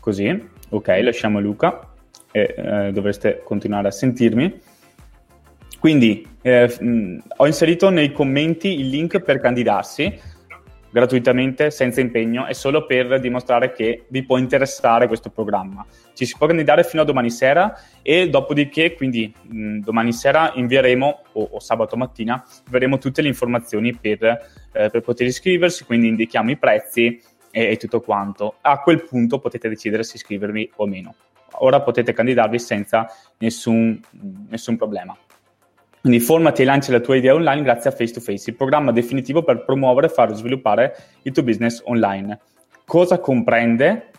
[0.00, 1.92] Così, ok, lasciamo Luca
[2.32, 4.60] e eh, dovreste continuare a sentirmi.
[5.78, 10.18] Quindi eh, ho inserito nei commenti il link per candidarsi
[10.90, 15.86] gratuitamente, senza impegno, è solo per dimostrare che vi può interessare questo programma.
[16.12, 21.22] Ci si può candidare fino a domani sera e dopodiché, quindi mh, domani sera invieremo,
[21.32, 24.22] o, o, sabato mattina, invieremo tutte le informazioni per,
[24.72, 28.56] eh, per poter iscriversi, quindi indichiamo i prezzi e, e tutto quanto.
[28.60, 31.14] A quel punto potete decidere se iscrivervi o meno.
[31.62, 33.06] Ora potete candidarvi senza
[33.38, 34.00] nessun,
[34.48, 35.16] nessun problema.
[36.00, 38.90] Quindi formati e lancia la tua idea online grazie a Face to Face, il programma
[38.90, 42.40] definitivo per promuovere e far sviluppare il tuo business online.
[42.86, 44.10] Cosa comprende?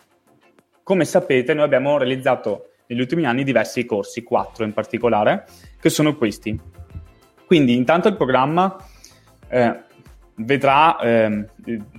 [0.83, 5.45] Come sapete, noi abbiamo realizzato negli ultimi anni diversi corsi, quattro in particolare,
[5.79, 6.59] che sono questi.
[7.47, 8.77] Quindi, intanto il programma
[9.47, 9.83] eh,
[10.35, 11.45] vedrà, eh,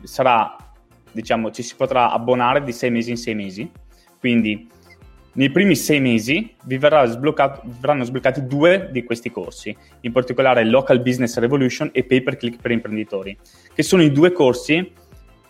[0.04, 0.56] sarà,
[1.10, 3.70] diciamo, ci si potrà abbonare di sei mesi in sei mesi.
[4.20, 4.68] Quindi
[5.34, 11.38] nei primi sei mesi vi verranno sbloccati due di questi corsi, in particolare Local Business
[11.38, 13.36] Revolution e Pay per Click per imprenditori,
[13.74, 14.92] che sono i due corsi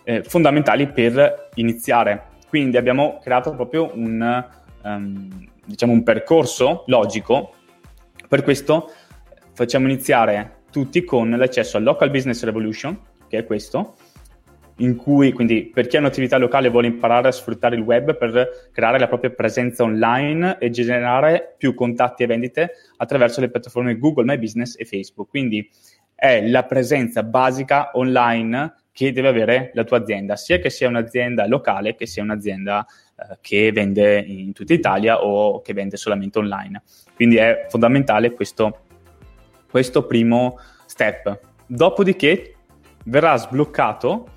[0.03, 2.31] eh, fondamentali per iniziare.
[2.47, 4.45] Quindi abbiamo creato proprio un,
[4.83, 7.53] um, diciamo un percorso logico,
[8.27, 8.91] per questo
[9.53, 13.95] facciamo iniziare tutti con l'accesso al Local Business Revolution, che è questo,
[14.77, 18.69] in cui, quindi per chi ha un'attività locale vuole imparare a sfruttare il web per
[18.71, 24.25] creare la propria presenza online e generare più contatti e vendite attraverso le piattaforme Google
[24.25, 25.29] My Business e Facebook.
[25.29, 25.69] Quindi
[26.15, 31.47] è la presenza basica online che deve avere la tua azienda, sia che sia un'azienda
[31.47, 36.81] locale che sia un'azienda eh, che vende in tutta Italia o che vende solamente online.
[37.15, 38.85] Quindi è fondamentale questo,
[39.69, 41.39] questo primo step.
[41.65, 42.55] Dopodiché
[43.05, 44.27] verrà sbloccato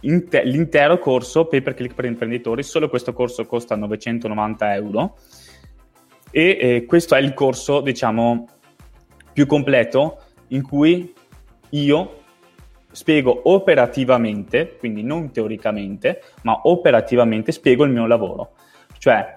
[0.00, 5.16] Inter- l'intero corso pay per click per imprenditori, solo questo corso costa 990 euro
[6.30, 8.46] e eh, questo è il corso diciamo
[9.32, 11.12] più completo in cui
[11.70, 12.22] io
[12.90, 18.54] spiego operativamente, quindi non teoricamente, ma operativamente spiego il mio lavoro.
[18.98, 19.36] Cioè,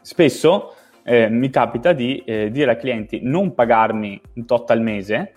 [0.00, 5.34] spesso eh, mi capita di eh, dire ai clienti non pagarmi un tot al mese,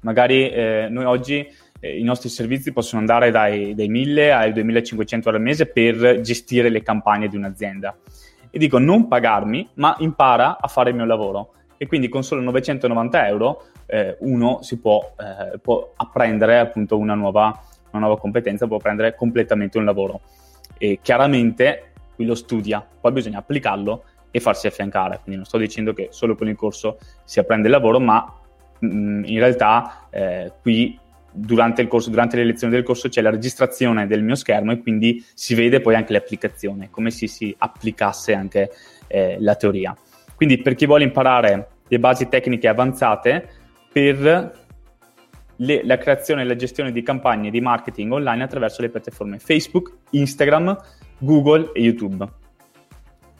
[0.00, 1.48] magari eh, noi oggi
[1.80, 6.20] eh, i nostri servizi possono andare dai, dai 1000 ai 2500 euro al mese per
[6.20, 7.96] gestire le campagne di un'azienda.
[8.50, 11.52] E dico non pagarmi, ma impara a fare il mio lavoro.
[11.76, 17.14] E quindi con solo 990 euro eh, uno si può, eh, può apprendere appunto una
[17.14, 20.20] nuova, una nuova competenza, può prendere completamente un lavoro.
[20.78, 25.16] E chiaramente qui lo studia, poi bisogna applicarlo e farsi affiancare.
[25.16, 28.24] Quindi non sto dicendo che solo con il corso si apprende il lavoro, ma
[28.78, 30.98] mh, mm, in realtà eh, qui
[31.36, 35.24] durante corso, durante le lezioni del corso c'è la registrazione del mio schermo e quindi
[35.34, 38.70] si vede poi anche l'applicazione, come se si applicasse anche
[39.06, 39.96] eh, la teoria.
[40.34, 43.48] Quindi per chi vuole imparare le basi tecniche avanzate
[43.92, 44.64] per
[45.56, 49.92] le, la creazione e la gestione di campagne di marketing online attraverso le piattaforme Facebook,
[50.10, 50.76] Instagram,
[51.18, 52.26] Google e YouTube.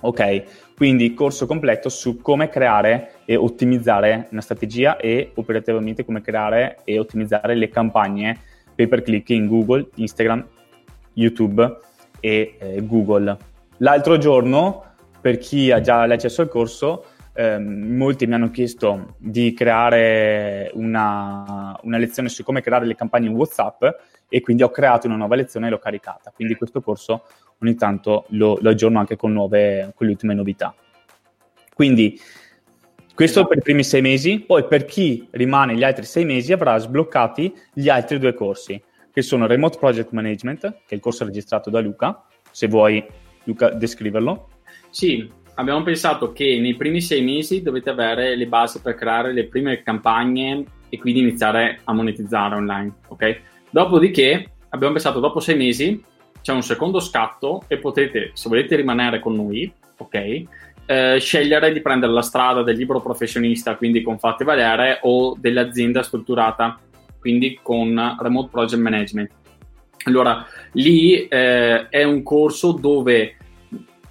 [0.00, 6.78] Ok, quindi corso completo su come creare e ottimizzare una strategia e operativamente come creare
[6.84, 8.38] e ottimizzare le campagne
[8.74, 10.46] pay per click in Google, Instagram,
[11.14, 11.78] YouTube
[12.20, 13.36] e eh, Google.
[13.78, 14.84] L'altro giorno,
[15.20, 21.78] per chi ha già l'accesso al corso, ehm, molti mi hanno chiesto di creare una,
[21.82, 23.82] una lezione su come creare le campagne in WhatsApp
[24.28, 26.32] e quindi ho creato una nuova lezione e l'ho caricata.
[26.34, 27.24] Quindi questo corso
[27.60, 30.74] ogni tanto lo, lo aggiorno anche con, nuove, con le ultime novità.
[31.74, 32.18] Quindi
[33.14, 33.48] questo esatto.
[33.48, 37.52] per i primi sei mesi, poi per chi rimane gli altri sei mesi avrà sbloccati
[37.72, 41.80] gli altri due corsi, che sono Remote Project Management, che è il corso registrato da
[41.80, 43.04] Luca, se vuoi
[43.44, 44.48] Luca descriverlo.
[44.90, 49.46] Sì, abbiamo pensato che nei primi sei mesi dovete avere le basi per creare le
[49.46, 53.40] prime campagne e quindi iniziare a monetizzare online, ok?
[53.70, 56.02] Dopodiché abbiamo pensato dopo sei mesi
[56.46, 60.42] c'è un secondo scatto e potete, se volete rimanere con noi, ok,
[60.86, 66.04] eh, scegliere di prendere la strada del libro professionista, quindi con Fate Valere, o dell'azienda
[66.04, 66.78] strutturata,
[67.18, 69.30] quindi con Remote Project Management.
[70.04, 73.36] Allora, lì eh, è un corso dove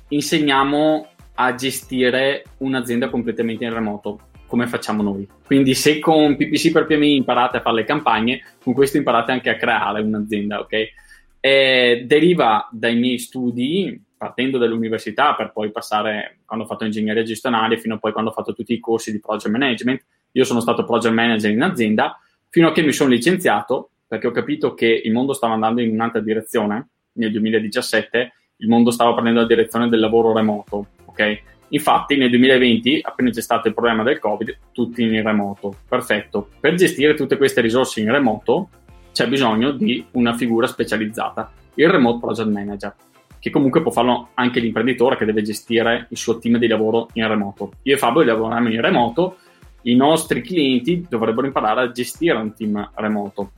[0.09, 5.25] insegniamo a gestire un'azienda completamente in remoto, come facciamo noi.
[5.45, 9.49] Quindi se con PPC per PMI imparate a fare le campagne, con questo imparate anche
[9.49, 11.03] a creare un'azienda, ok?
[11.45, 17.77] Eh, deriva dai miei studi, partendo dall'università per poi passare, quando ho fatto ingegneria gestionale,
[17.77, 20.03] fino a poi quando ho fatto tutti i corsi di project management.
[20.31, 24.31] Io sono stato project manager in azienda, fino a che mi sono licenziato, perché ho
[24.31, 26.87] capito che il mondo stava andando in un'altra direzione.
[27.11, 31.41] Nel 2017 il mondo stava prendendo la direzione del lavoro remoto, ok?
[31.69, 35.75] Infatti nel 2020, appena c'è stato il problema del Covid, tutti in remoto.
[35.87, 36.49] Perfetto.
[36.59, 38.69] Per gestire tutte queste risorse in remoto,
[39.15, 42.93] c'è bisogno di una figura specializzata, il remote project manager,
[43.39, 47.25] che comunque può farlo anche l'imprenditore che deve gestire il suo team di lavoro in
[47.25, 47.71] remoto.
[47.83, 49.37] Io e Fabio lavoriamo in remoto,
[49.83, 53.51] i nostri clienti dovrebbero imparare a gestire un team remoto.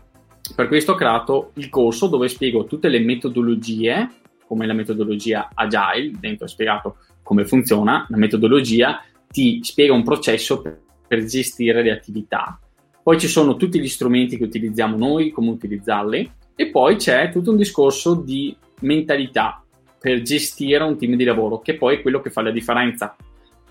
[0.55, 4.11] Per questo ho creato il corso dove spiego tutte le metodologie,
[4.45, 10.61] come la metodologia agile, dentro ho spiegato come funziona, la metodologia ti spiega un processo
[10.61, 12.59] per gestire le attività
[13.07, 17.51] poi ci sono tutti gli strumenti che utilizziamo noi, come utilizzarli, e poi c'è tutto
[17.51, 19.63] un discorso di mentalità
[19.97, 23.15] per gestire un team di lavoro, che poi è quello che fa la differenza.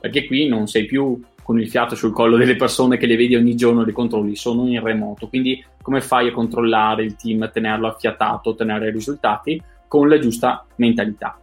[0.00, 3.36] Perché qui non sei più con il fiato sul collo delle persone che le vedi
[3.36, 5.28] ogni giorno, le controlli, sono in remoto.
[5.28, 10.64] Quindi come fai a controllare il team, a tenerlo affiatato, ottenere risultati con la giusta
[10.76, 11.38] mentalità?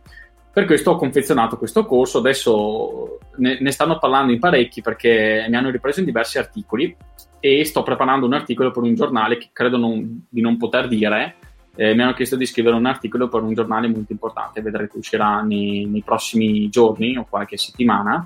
[0.51, 5.55] Per questo ho confezionato questo corso, adesso ne, ne, stanno parlando in parecchi perché mi
[5.55, 6.95] hanno ripreso in diversi articoli
[7.45, 11.35] e sto preparando un articolo per un giornale che credo non, di non poter dire.
[11.75, 15.41] Eh, mi hanno chiesto di scrivere un articolo per un giornale molto importante, vedrete uscirà
[15.41, 18.25] nei, nei prossimi giorni o qualche settimana,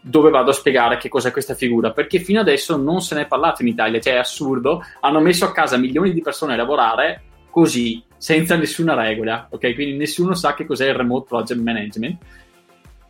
[0.00, 3.26] dove vado a spiegare che cos'è questa figura, perché fino adesso non se ne è
[3.26, 7.22] parlato in Italia, cioè è assurdo, hanno messo a casa milioni di persone a lavorare
[7.50, 9.74] così, senza nessuna regola, ok?
[9.74, 12.16] Quindi nessuno sa che cos'è il remote project management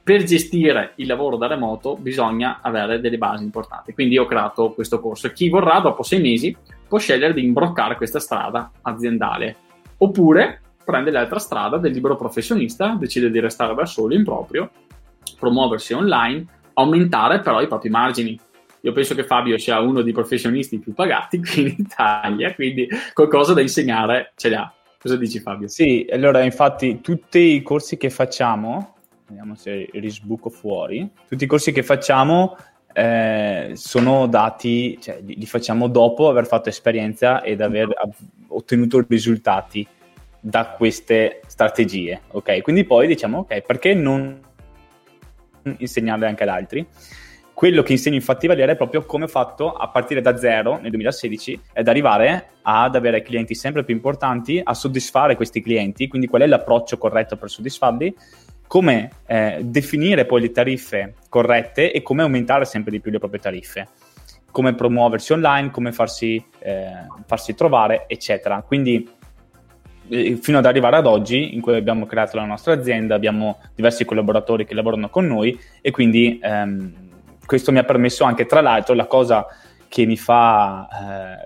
[0.05, 3.95] per gestire il lavoro da remoto bisogna avere delle basi importanti.
[3.95, 5.31] Quindi ho creato questo corso.
[5.33, 6.55] Chi vorrà, dopo sei mesi,
[6.87, 9.57] può scegliere di imbroccare questa strada aziendale.
[9.97, 14.71] Oppure prende l'altra strada del libero professionista, decide di restare da solo in proprio,
[15.39, 16.45] promuoversi online,
[16.75, 18.39] aumentare però i propri margini.
[18.83, 23.55] Io penso che Fabio sia uno dei professionisti più pagati qui in Italia, quindi qualcosa
[23.55, 24.71] da insegnare ce l'ha.
[25.01, 25.69] Cosa dici Fabio?
[25.69, 28.94] Sì, allora infatti tutti i corsi che facciamo
[29.27, 31.09] vediamo se risbuco fuori.
[31.29, 32.57] Tutti i corsi che facciamo
[32.93, 37.89] eh, sono dati, cioè li, li, facciamo dopo aver fatto esperienza ed aver
[38.49, 39.87] ottenuto risultati
[40.41, 42.63] da queste strategie, ok?
[42.63, 44.41] Quindi poi diciamo, ok, perché non
[45.79, 46.87] insegnarle anche ad altri?
[47.55, 50.91] quello che insegno infatti Valera è proprio come ho fatto a partire da zero nel
[50.91, 56.43] 2016 ed arrivare ad avere clienti sempre più importanti, a soddisfare questi clienti, quindi qual
[56.43, 58.15] è l'approccio corretto per soddisfarli,
[58.67, 63.41] come eh, definire poi le tariffe corrette e come aumentare sempre di più le proprie
[63.41, 63.89] tariffe,
[64.51, 68.63] come promuoversi online, come farsi, eh, farsi trovare, eccetera.
[68.63, 69.09] Quindi
[70.09, 74.05] eh, fino ad arrivare ad oggi in cui abbiamo creato la nostra azienda, abbiamo diversi
[74.05, 76.93] collaboratori che lavorano con noi e quindi ehm,
[77.47, 79.47] questo mi ha permesso anche, tra l'altro, la cosa
[79.89, 80.89] che mi fa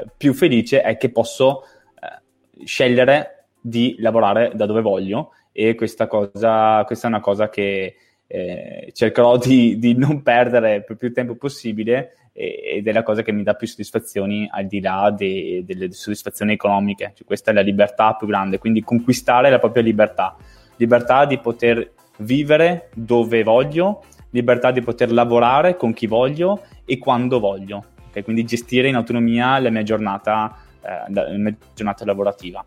[0.01, 6.07] eh, più felice è che posso eh, scegliere di lavorare da dove voglio e questa,
[6.07, 7.97] cosa, questa è una cosa che
[8.29, 13.33] eh, cercherò di, di, non perdere per più tempo possibile ed è la cosa che
[13.33, 17.11] mi dà più soddisfazioni al di là de, delle soddisfazioni economiche.
[17.13, 20.37] Cioè, questa è la libertà più grande, quindi conquistare la propria libertà,
[20.77, 27.41] libertà di poter vivere dove voglio, libertà di poter lavorare con chi voglio e quando
[27.41, 27.85] voglio.
[28.11, 28.23] Okay?
[28.23, 32.65] Quindi gestire in autonomia la mia giornata, eh, la mia giornata lavorativa.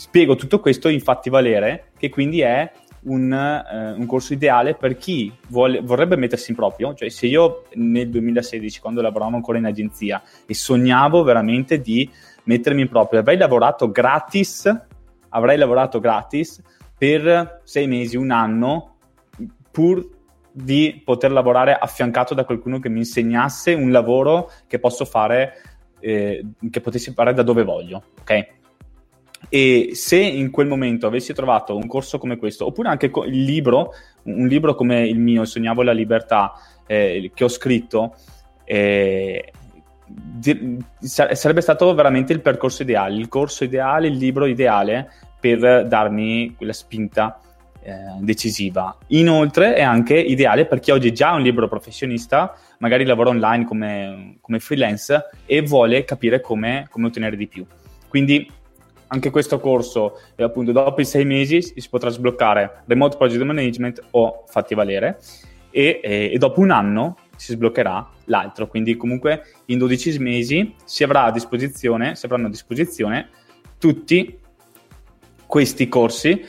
[0.00, 2.72] Spiego tutto questo in Fatti Valere, che quindi è
[3.02, 6.94] un, eh, un corso ideale per chi vuole, vorrebbe mettersi in proprio.
[6.94, 12.10] Cioè, se io nel 2016, quando lavoravamo ancora in agenzia, e sognavo veramente di
[12.44, 14.74] mettermi in proprio, avrei lavorato gratis,
[15.28, 16.62] avrei lavorato gratis
[16.96, 18.96] per sei mesi, un anno,
[19.70, 20.08] pur
[20.50, 25.56] di poter lavorare affiancato da qualcuno che mi insegnasse un lavoro che posso fare,
[26.00, 28.59] eh, che potessi fare da dove voglio, ok?
[29.50, 33.92] E se in quel momento avessi trovato un corso come questo, oppure anche il libro,
[34.22, 36.52] un libro come il mio, Sognavo la libertà,
[36.86, 38.14] eh, che ho scritto,
[38.64, 39.52] eh,
[41.00, 46.72] sarebbe stato veramente il percorso ideale, il corso ideale, il libro ideale per darmi quella
[46.72, 47.40] spinta
[47.82, 48.96] eh, decisiva.
[49.08, 53.64] Inoltre è anche ideale per chi oggi è già un libero professionista, magari lavora online
[53.64, 57.64] come, come freelance e vuole capire come, come, ottenere di più.
[58.08, 58.48] Quindi
[59.12, 64.02] anche questo corso, eh, appunto, dopo i sei mesi si potrà sbloccare Remote Project Management
[64.10, 65.18] o Fatti Valere
[65.70, 68.68] e, e, e dopo un anno si sbloccherà l'altro.
[68.68, 73.28] Quindi comunque in 12 mesi si avrà a disposizione, si avranno a disposizione
[73.78, 74.38] tutti
[75.46, 76.44] questi corsi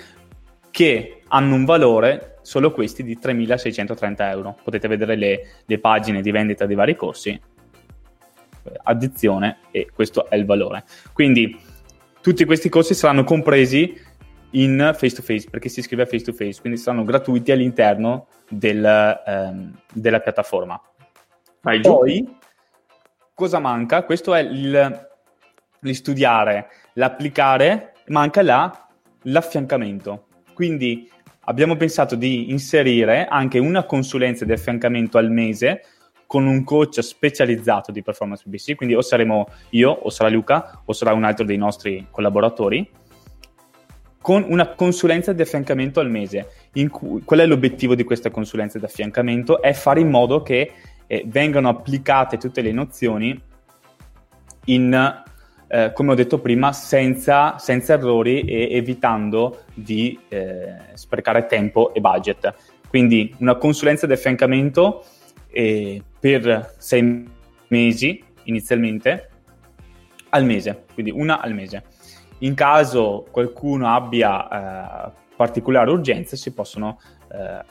[0.70, 4.58] che hanno un valore solo questi di 3.630 euro.
[4.64, 7.40] Potete vedere le, le pagine di vendita dei vari corsi,
[8.84, 10.84] addizione e questo è il valore.
[11.14, 11.70] Quindi
[12.22, 14.00] tutti questi corsi saranno compresi
[14.52, 18.28] in face to face perché si iscrive a face to face, quindi saranno gratuiti all'interno
[18.50, 20.80] del, ehm, della piattaforma.
[21.62, 21.90] Vai giù.
[21.90, 22.38] Poi,
[23.34, 24.04] cosa manca?
[24.04, 25.08] Questo è il,
[25.82, 28.88] il studiare, l'applicare, manca là
[29.24, 30.28] l'affiancamento.
[30.54, 31.10] Quindi
[31.46, 35.84] abbiamo pensato di inserire anche una consulenza di affiancamento al mese
[36.32, 40.94] con un coach specializzato di performance BBC, quindi o saremo io, o sarà Luca, o
[40.94, 42.90] sarà un altro dei nostri collaboratori,
[44.22, 46.48] con una consulenza di affiancamento al mese.
[46.90, 49.62] Cui, qual è l'obiettivo di questa consulenza di affiancamento?
[49.62, 50.72] È fare in modo che
[51.06, 53.38] eh, vengano applicate tutte le nozioni
[54.68, 55.24] in
[55.68, 62.00] eh, come ho detto prima, senza, senza, errori e evitando di eh, sprecare tempo e
[62.00, 62.54] budget.
[62.88, 65.04] Quindi una consulenza di affiancamento
[65.52, 67.28] eh, per sei
[67.68, 69.30] mesi inizialmente
[70.30, 71.84] al mese, quindi una al mese.
[72.40, 77.00] In caso qualcuno abbia eh, particolare urgenza, si possono
[77.32, 77.64] eh,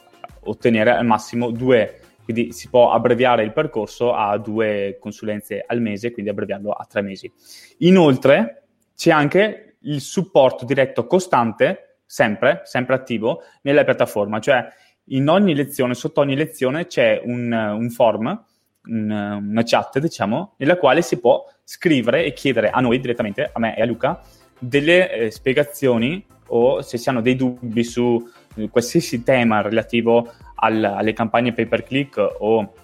[0.42, 2.00] ottenere al massimo due
[2.30, 7.02] quindi si può abbreviare il percorso a due consulenze al mese, quindi abbreviarlo a tre
[7.02, 7.30] mesi.
[7.78, 14.64] Inoltre c'è anche il supporto diretto costante, sempre, sempre attivo, nella piattaforma, cioè
[15.10, 18.44] in ogni lezione, sotto ogni lezione c'è un, un form,
[18.84, 23.58] un, una chat, diciamo, nella quale si può scrivere e chiedere a noi direttamente, a
[23.58, 24.20] me e a Luca,
[24.58, 30.82] delle eh, spiegazioni o se si hanno dei dubbi su eh, qualsiasi tema relativo al,
[30.82, 32.74] alle campagne pay per click o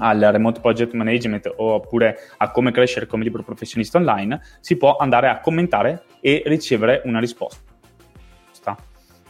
[0.00, 5.28] al remote project management oppure a come crescere come libero professionista online, si può andare
[5.28, 7.67] a commentare e ricevere una risposta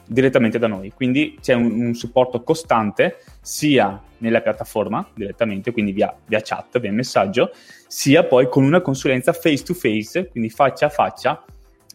[0.08, 0.92] direttamente da noi.
[0.92, 6.92] Quindi c'è un, un supporto costante sia nella piattaforma direttamente, quindi via, via, chat, via
[6.92, 7.52] messaggio,
[7.86, 11.44] sia poi con una consulenza face to face, quindi faccia a faccia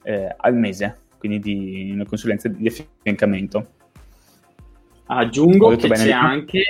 [0.04, 3.68] eh, al mese, quindi di una consulenza di affiancamento.
[5.06, 6.64] Aggiungo che c'è anche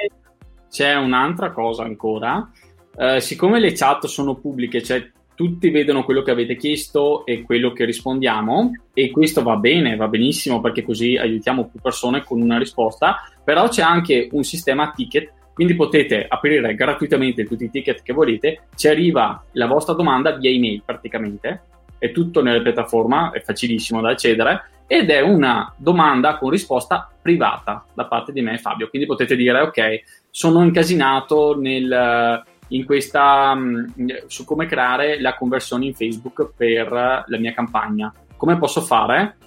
[0.74, 2.50] c'è un'altra cosa ancora.
[2.96, 7.72] Uh, siccome le chat sono pubbliche, cioè tutti vedono quello che avete chiesto e quello
[7.72, 12.58] che rispondiamo, e questo va bene, va benissimo perché così aiutiamo più persone con una
[12.58, 18.12] risposta, però c'è anche un sistema ticket Quindi potete aprire gratuitamente tutti i ticket che
[18.12, 21.62] volete, ci arriva la vostra domanda via email praticamente,
[22.00, 27.86] è tutto nella piattaforma, è facilissimo da accedere ed è una domanda con risposta privata
[27.94, 28.90] da parte di me e Fabio.
[28.90, 32.44] Quindi potete dire ok, sono incasinato nel,
[32.74, 33.86] in questa, mm,
[34.28, 38.14] su come creare la conversione in Facebook per la mia campagna.
[38.36, 39.38] Come posso fare?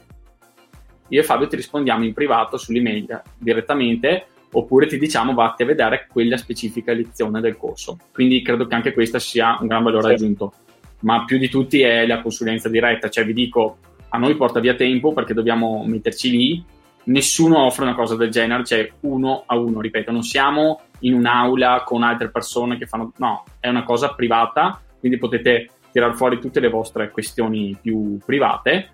[1.09, 6.07] Io e Fabio ti rispondiamo in privato sull'email direttamente oppure ti diciamo vatti a vedere
[6.11, 7.99] quella specifica lezione del corso.
[8.13, 10.13] Quindi credo che anche questo sia un gran valore sì.
[10.15, 10.53] aggiunto.
[11.01, 14.75] Ma più di tutti è la consulenza diretta, cioè vi dico, a noi porta via
[14.75, 16.65] tempo perché dobbiamo metterci lì,
[17.05, 21.83] nessuno offre una cosa del genere, cioè uno a uno, ripeto, non siamo in un'aula
[21.85, 26.61] con altre persone che fanno, no, è una cosa privata, quindi potete tirare fuori tutte
[26.61, 28.91] le vostre questioni più private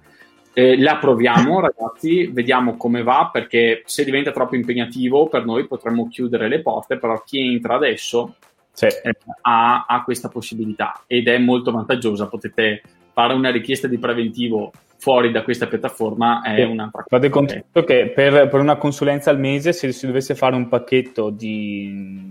[0.55, 6.09] eh, la proviamo, ragazzi, vediamo come va, perché se diventa troppo impegnativo per noi potremmo
[6.09, 8.37] chiudere le porte, però chi entra adesso
[8.73, 8.87] sì.
[8.87, 12.29] eh, ha, ha, questa possibilità ed è molto vantaggiosa.
[12.29, 12.83] Potete
[13.13, 14.73] fare una richiesta di preventivo
[15.03, 16.63] fuori da questa piattaforma, è sì.
[16.63, 20.69] una Fate conto che per, per, una consulenza al mese, se si dovesse fare un
[20.69, 22.29] pacchetto di,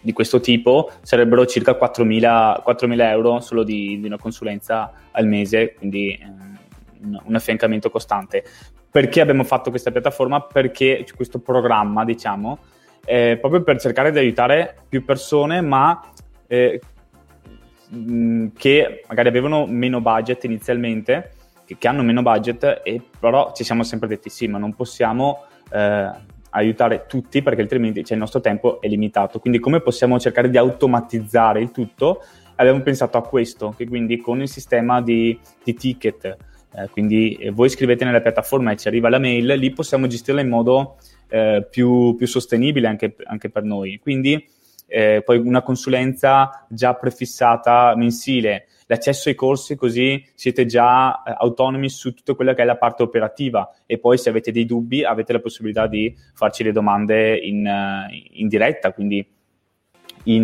[0.00, 5.74] di questo tipo, sarebbero circa 4.000, 4.000 euro solo di, di, una consulenza al mese,
[5.74, 6.12] quindi...
[6.12, 6.52] Eh,
[7.04, 8.44] un, un affiancamento costante.
[8.90, 10.40] Perché abbiamo fatto questa piattaforma?
[10.40, 12.58] Perché questo programma, diciamo,
[13.04, 16.00] eh, proprio per cercare di aiutare più persone, ma
[16.46, 16.80] eh,
[18.56, 21.32] che magari avevano meno budget inizialmente,
[21.64, 25.44] che, che, hanno meno budget, e però ci siamo sempre detti sì, ma non possiamo
[25.72, 26.10] eh,
[26.50, 29.38] aiutare tutti perché altrimenti cioè, il nostro tempo è limitato.
[29.38, 32.22] Quindi come possiamo cercare di automatizzare il tutto?
[32.56, 36.24] Abbiamo pensato a questo, che quindi con il sistema di, di ticket,
[36.76, 40.40] eh, quindi eh, voi scrivete nella piattaforma e ci arriva la mail, lì possiamo gestirla
[40.40, 40.96] in modo
[41.28, 43.98] eh, più, più, sostenibile anche, anche, per noi.
[44.00, 44.44] Quindi
[44.86, 51.88] eh, poi una consulenza già prefissata mensile, l'accesso ai corsi così siete già eh, autonomi
[51.88, 53.72] su tutta quella che è la parte operativa.
[53.86, 57.68] E poi se avete dei dubbi avete la possibilità di farci le domande in,
[58.32, 59.26] in diretta, quindi
[60.24, 60.42] in,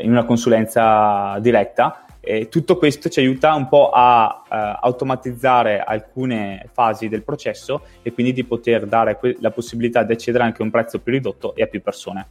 [0.00, 2.06] in una consulenza diretta.
[2.26, 8.14] E tutto questo ci aiuta un po' a uh, automatizzare alcune fasi del processo e
[8.14, 11.54] quindi di poter dare que- la possibilità di accedere anche a un prezzo più ridotto
[11.54, 12.28] e a più persone.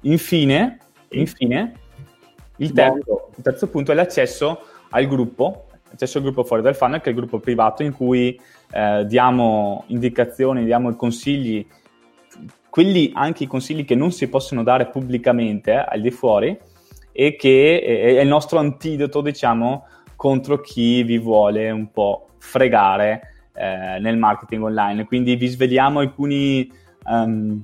[0.00, 0.78] Infine,
[1.10, 1.74] infine
[2.56, 4.60] il, terzo, il terzo punto è l'accesso
[4.90, 8.38] al gruppo, l'accesso al gruppo fuori dal funnel, che è il gruppo privato in cui
[8.72, 11.66] eh, diamo indicazioni, diamo consigli,
[12.68, 16.58] quelli anche i consigli che non si possono dare pubblicamente eh, al di fuori,
[17.16, 23.98] e che è il nostro antidoto, diciamo, contro chi vi vuole un po' fregare eh,
[24.00, 25.04] nel marketing online.
[25.04, 26.68] Quindi vi sveliamo alcuni,
[27.04, 27.60] um,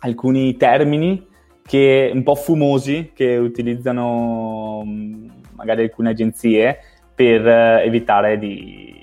[0.00, 1.26] alcuni termini
[1.72, 6.80] che, un po' fumosi che utilizzano um, magari alcune agenzie
[7.14, 9.02] per uh, evitare di,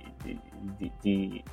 [0.77, 1.43] di, di,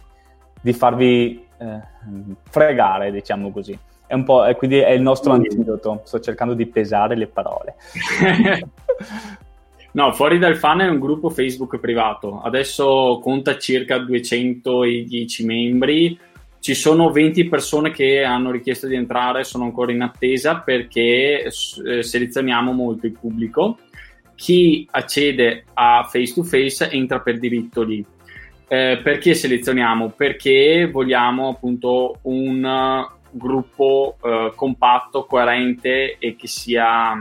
[0.61, 3.79] di farvi uh, fregare, diciamo così.
[4.07, 6.03] È un po', quindi è il nostro antidoto.
[6.05, 7.77] Sto cercando di pesare le parole.
[9.93, 12.43] no, fuori dal fan è un gruppo Facebook privato.
[12.43, 16.19] Adesso conta circa 210 membri.
[16.67, 22.03] Ci sono 20 persone che hanno richiesto di entrare, sono ancora in attesa perché eh,
[22.03, 23.79] selezioniamo molto il pubblico.
[24.35, 28.05] Chi accede a face to face entra per diritto lì.
[28.67, 30.09] Eh, perché selezioniamo?
[30.09, 37.12] Perché vogliamo appunto un gruppo eh, compatto, coerente e che sia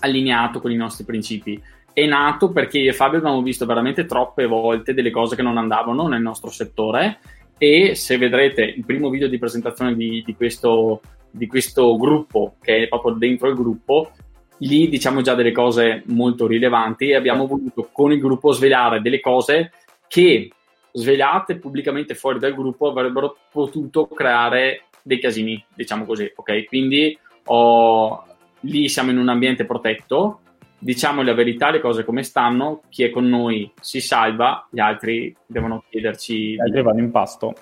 [0.00, 1.62] allineato con i nostri principi.
[1.92, 5.56] È nato perché io e Fabio abbiamo visto veramente troppe volte delle cose che non
[5.56, 7.20] andavano nel nostro settore
[7.62, 12.84] e se vedrete il primo video di presentazione di, di, questo, di questo gruppo, che
[12.84, 14.12] è proprio dentro il gruppo,
[14.60, 19.20] lì diciamo già delle cose molto rilevanti e abbiamo voluto con il gruppo svelare delle
[19.20, 19.72] cose
[20.08, 20.50] che
[20.90, 26.64] svelate pubblicamente fuori dal gruppo avrebbero potuto creare dei casini, diciamo così, ok?
[26.64, 28.24] Quindi ho,
[28.60, 30.40] lì siamo in un ambiente protetto,
[30.80, 35.34] diciamo la verità, le cose come stanno, chi è con noi si salva, gli altri
[35.46, 36.54] devono chiederci...
[36.54, 37.54] Gli altri vanno in pasto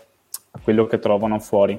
[0.52, 1.78] a quello che trovano fuori.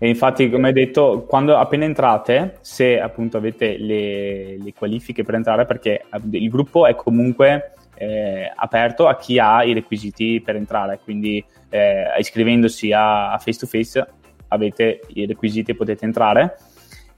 [0.00, 5.34] E infatti, come hai detto, quando appena entrate, se appunto avete le, le qualifiche per
[5.34, 11.00] entrare, perché il gruppo è comunque eh, aperto a chi ha i requisiti per entrare,
[11.02, 14.06] quindi eh, iscrivendosi a, a face to face
[14.48, 16.56] avete i requisiti e potete entrare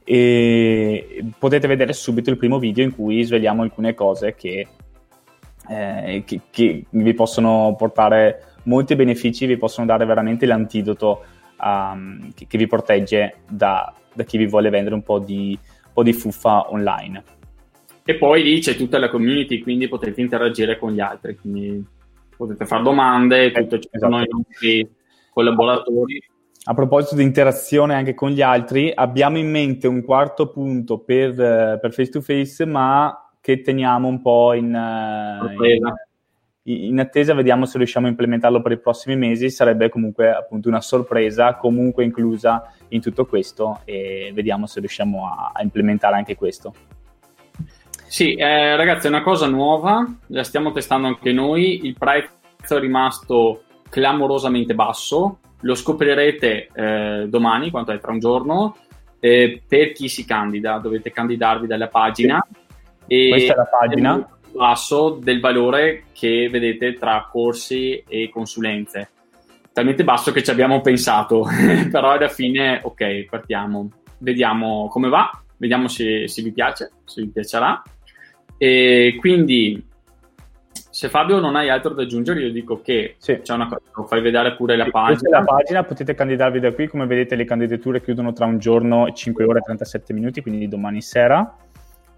[0.05, 4.67] e potete vedere subito il primo video in cui svegliamo alcune cose che,
[5.69, 11.25] eh, che, che vi possono portare molti benefici, vi possono dare veramente l'antidoto
[11.63, 15.93] um, che, che, vi protegge da, da, chi vi vuole vendere un po' di, un
[15.93, 17.23] po' di fuffa online.
[18.05, 21.85] E poi lì c'è tutta la community, quindi potete interagire con gli altri, quindi
[22.37, 24.13] potete fare domande, eh, tutto, ci esatto.
[24.13, 24.89] sono i nostri
[25.33, 26.21] collaboratori.
[26.65, 31.35] A proposito di interazione anche con gli altri, abbiamo in mente un quarto punto per,
[31.35, 34.67] per face to face, ma che teniamo un po' in,
[36.65, 40.69] in, in, attesa, vediamo se riusciamo a implementarlo per i prossimi mesi, sarebbe comunque appunto
[40.69, 46.37] una sorpresa comunque inclusa in tutto questo e vediamo se riusciamo a, a implementare anche
[46.37, 46.75] questo.
[48.07, 52.81] Sì, eh, ragazzi, è una cosa nuova, la stiamo testando anche noi, il prezzo è
[52.81, 58.77] rimasto clamorosamente basso, lo scoprirete eh, domani, quanto è tra un giorno,
[59.21, 62.45] eh, per chi si candida, dovete candidarvi dalla pagina.
[63.07, 64.29] E Questa è la pagina.
[64.53, 69.11] Basso del valore che vedete tra corsi e consulenze.
[69.73, 71.47] Talmente basso che ci abbiamo pensato,
[71.91, 73.89] però alla fine, ok, partiamo,
[74.19, 77.81] vediamo come va, vediamo se, se vi piace, se vi piacerà.
[78.59, 79.83] E quindi,
[81.01, 83.41] se Fabio non hai altro da aggiungere, io dico che sì.
[83.41, 85.39] c'è una cosa, fai vedere pure la sì, pagina.
[85.39, 89.45] la pagina, potete candidarvi da qui, come vedete le candidature chiudono tra un giorno, 5
[89.45, 91.57] ore e 37 minuti, quindi domani sera.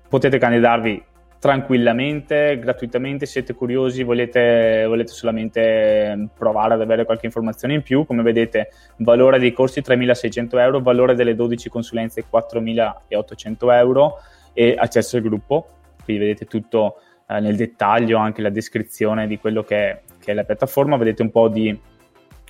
[0.08, 1.00] Potete candidarvi
[1.38, 8.24] tranquillamente, gratuitamente, siete curiosi, volete, volete, solamente provare ad avere qualche informazione in più, come
[8.24, 14.16] vedete valore dei corsi 3.600 euro, valore delle 12 consulenze 4.800 euro
[14.52, 15.68] e accesso al gruppo
[16.04, 20.34] qui vedete tutto eh, nel dettaglio, anche la descrizione di quello che è, che è
[20.34, 21.78] la piattaforma, vedete un po' di,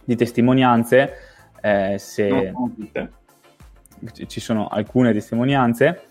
[0.04, 1.12] di testimonianze,
[1.60, 2.74] eh, se no,
[4.26, 6.08] ci sono alcune testimonianze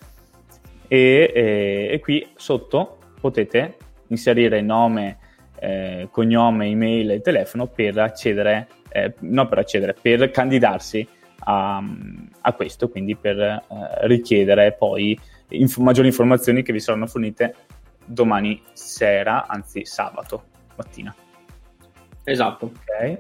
[0.88, 5.18] e, e, e, qui sotto potete inserire nome,
[5.60, 11.08] eh, cognome, email e telefono per accedere, eh, non per accedere, per candidarsi
[11.40, 11.84] a,
[12.42, 13.62] a questo, quindi per eh,
[14.08, 15.18] richiedere poi
[15.50, 17.56] inf- maggiori informazioni che vi saranno fornite
[18.12, 20.44] domani sera, anzi sabato
[20.76, 21.14] mattina.
[22.24, 22.66] Esatto.
[22.66, 23.20] Ok.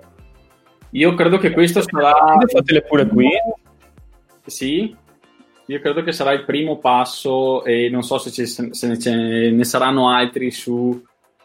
[0.91, 2.13] Io credo che questo sarà...
[2.47, 3.29] Fatele pure qui.
[4.45, 4.95] Sì,
[5.65, 9.63] io credo che sarà il primo passo e non so se, ci, se ne, ne
[9.63, 11.01] saranno altri su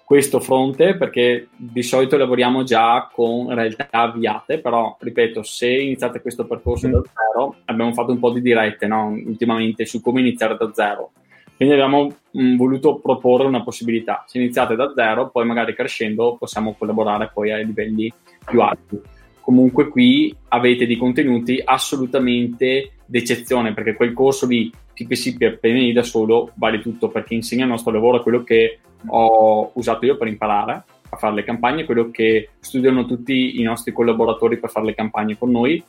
[0.07, 6.47] questo fronte perché di solito lavoriamo già con realtà avviate, però ripeto, se iniziate questo
[6.47, 6.93] percorso mm.
[6.93, 9.09] da zero, abbiamo fatto un po' di dirette no?
[9.09, 11.11] ultimamente su come iniziare da zero.
[11.57, 14.25] Quindi abbiamo mh, voluto proporre una possibilità.
[14.27, 18.13] Se iniziate da zero, poi magari crescendo possiamo collaborare poi ai livelli
[18.45, 19.01] più alti.
[19.41, 26.03] Comunque qui avete dei contenuti assolutamente d'eccezione, perché quel corso di PPC per PMI da
[26.03, 30.85] solo vale tutto perché insegna il nostro lavoro, quello che ho usato io per imparare
[31.09, 35.39] a fare le campagne, quello che studiano tutti i nostri collaboratori per fare le campagne
[35.39, 35.83] con noi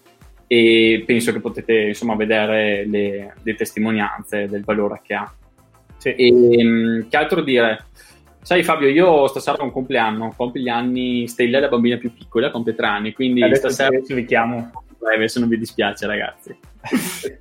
[0.45, 5.34] e penso che potete insomma vedere le, le testimonianze del valore che ha.
[6.15, 6.23] Sì.
[6.23, 7.85] E, ehm, che altro dire?
[8.41, 12.13] Sai Fabio, io stasera ho un compleanno, compie gli anni, Stella è la bambina più
[12.13, 13.89] piccola, compie tre anni, quindi adesso stasera...
[13.89, 14.71] Adesso vi chiamo.
[14.97, 16.57] Breve, se non vi dispiace ragazzi.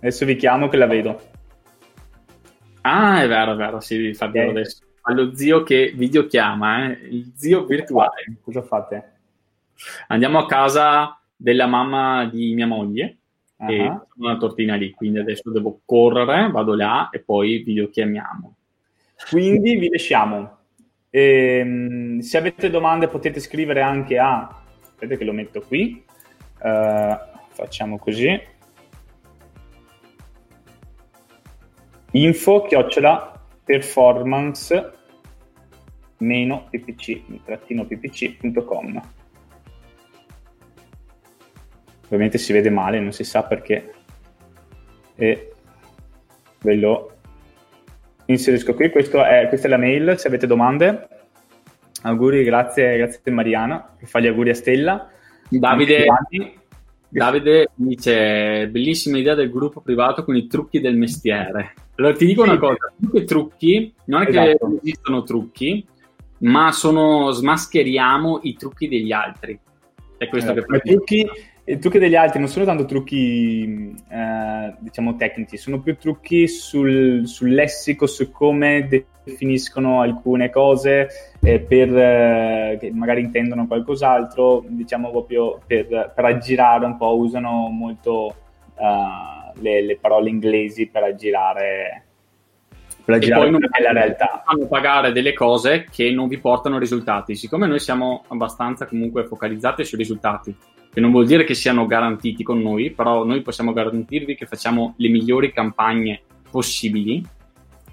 [0.00, 1.20] adesso vi chiamo che la vedo.
[2.80, 4.52] Ah, è vero, è vero, sì, Fabio, okay.
[4.52, 4.78] adesso.
[5.02, 6.98] Allo zio che videochiama, eh?
[7.08, 8.38] il zio virtuale.
[8.42, 9.12] Cosa fate?
[10.08, 13.18] Andiamo a casa della mamma di mia moglie
[13.62, 13.70] uh-huh.
[13.70, 18.56] e una tortina lì, quindi adesso devo correre, vado là e poi videochiamiamo.
[19.30, 20.58] Quindi vi lasciamo.
[21.10, 24.62] Ehm, se avete domande potete scrivere anche a...
[24.98, 26.04] Vedete che lo metto qui.
[26.60, 27.16] Uh,
[27.48, 28.40] facciamo così
[32.12, 34.92] info chiocciola performance
[36.18, 37.22] meno ppc
[37.86, 39.02] ppc.com
[42.14, 43.92] ovviamente si vede male non si sa perché
[45.14, 45.52] e
[46.60, 47.10] ve lo
[48.26, 51.08] inserisco qui è, questa è la mail se avete domande
[52.02, 55.08] auguri grazie grazie Mariana che fa gli auguri a Stella
[55.48, 56.06] Davide
[57.08, 62.42] Davide dice bellissima idea del gruppo privato con i trucchi del mestiere allora ti dico
[62.42, 62.48] sì.
[62.48, 64.66] una cosa, i trucchi, non è esatto.
[64.66, 65.86] che esistono trucchi,
[66.38, 69.58] ma sono, smascheriamo i trucchi degli altri.
[70.16, 70.66] È questo esatto.
[70.66, 71.30] che I trucchi,
[71.64, 77.26] I trucchi degli altri non sono tanto trucchi, eh, diciamo, tecnici, sono più trucchi sul,
[77.26, 78.88] sul lessico, su come
[79.24, 81.08] definiscono alcune cose
[81.40, 87.68] eh, per, eh, che magari intendono qualcos'altro, diciamo proprio per, per aggirare un po', usano
[87.68, 88.36] molto...
[88.74, 92.04] Uh, le, le parole inglesi per aggirare
[93.04, 94.42] per aggirare non la realtà.
[94.44, 97.34] Fanno pagare delle cose che non vi portano risultati.
[97.34, 100.56] Siccome noi siamo abbastanza comunque focalizzati sui risultati,
[100.92, 104.94] che non vuol dire che siano garantiti con noi, però noi possiamo garantirvi che facciamo
[104.98, 106.20] le migliori campagne
[106.50, 107.24] possibili.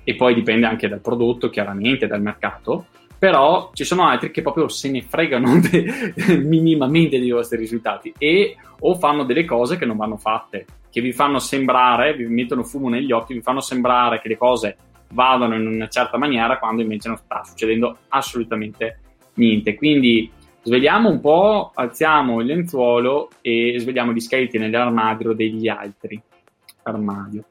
[0.03, 2.87] E poi dipende anche dal prodotto, chiaramente, dal mercato,
[3.17, 8.13] però ci sono altri che proprio se ne fregano de- minimamente dei vostri risultati.
[8.17, 12.63] E o fanno delle cose che non vanno fatte, che vi fanno sembrare, vi mettono
[12.63, 14.77] fumo negli occhi, vi fanno sembrare che le cose
[15.11, 18.99] vadano in una certa maniera quando invece non sta succedendo assolutamente
[19.35, 19.75] niente.
[19.75, 20.31] Quindi
[20.61, 26.21] svegliamo un po', alziamo il lenzuolo e svegliamo gli scheletri nell'armadio degli altri.
[26.83, 27.45] Armadio.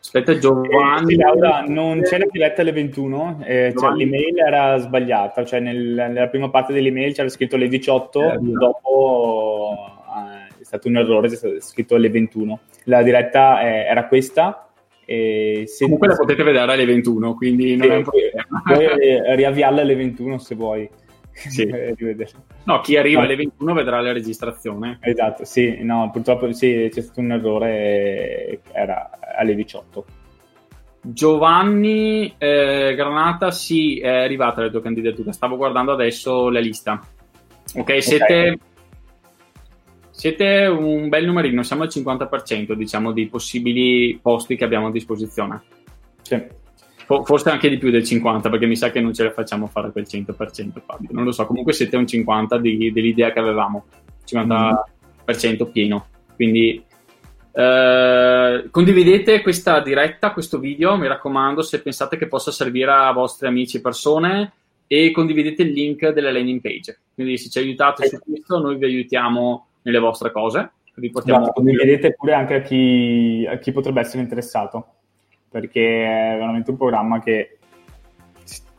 [0.00, 1.14] Aspetta, Giovanni.
[1.14, 5.78] Eh, Laura, non c'è la diretta alle 21, eh, cioè, l'email era sbagliata, cioè nel,
[5.78, 9.76] nella prima parte dell'email c'era scritto alle 18, eh, dopo
[10.08, 12.60] eh, è stato un errore, c'è scritto alle 21.
[12.84, 14.66] La diretta eh, era questa.
[15.04, 18.62] E se Comunque la potete vedere alle 21, quindi non è un problema.
[18.64, 20.88] Puoi riavviarla alle 21 se vuoi.
[21.32, 21.66] Sì.
[22.64, 24.98] no, chi arriva alle 21 vedrà la registrazione.
[25.00, 30.04] Esatto, sì, no, purtroppo sì, c'è stato un errore, era alle 18.
[31.04, 35.32] Giovanni eh, Granata, sì, è arrivata la tua candidatura.
[35.32, 37.00] Stavo guardando adesso la lista.
[37.74, 38.58] Ok, siete, okay.
[40.10, 45.62] siete un bel numerino, siamo al 50% diciamo di possibili posti che abbiamo a disposizione.
[46.22, 46.60] Sì
[47.06, 49.90] forse anche di più del 50 perché mi sa che non ce la facciamo fare
[49.92, 51.08] quel 100% Fabio.
[51.12, 53.84] Non lo so comunque siete un 50 di, dell'idea che avevamo.
[54.26, 56.06] 50% pieno.
[56.34, 56.84] Quindi
[57.52, 63.46] eh, condividete questa diretta questo video mi raccomando se pensate che possa servire a vostri
[63.46, 64.52] amici e persone
[64.86, 66.98] e condividete il link della landing page.
[67.14, 71.62] Quindi se ci aiutate su questo noi vi aiutiamo nelle vostre cose vi portiamo esatto,
[71.62, 74.86] condividete pure anche a chi, a chi potrebbe essere interessato
[75.52, 77.58] perché è veramente un programma che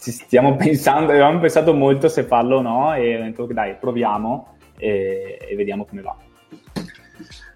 [0.04, 4.58] ci stiamo pensando, avevamo pensato molto se farlo o no e ho detto dai, proviamo
[4.78, 6.16] e, e vediamo come va.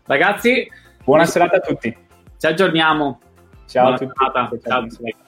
[0.06, 0.72] Ragazzi,
[1.04, 1.96] buona serata a tutti.
[2.38, 3.20] Ci aggiorniamo.
[3.66, 4.70] Ciao buona a tutti.
[4.70, 4.88] Ciao.
[4.88, 5.26] ciao.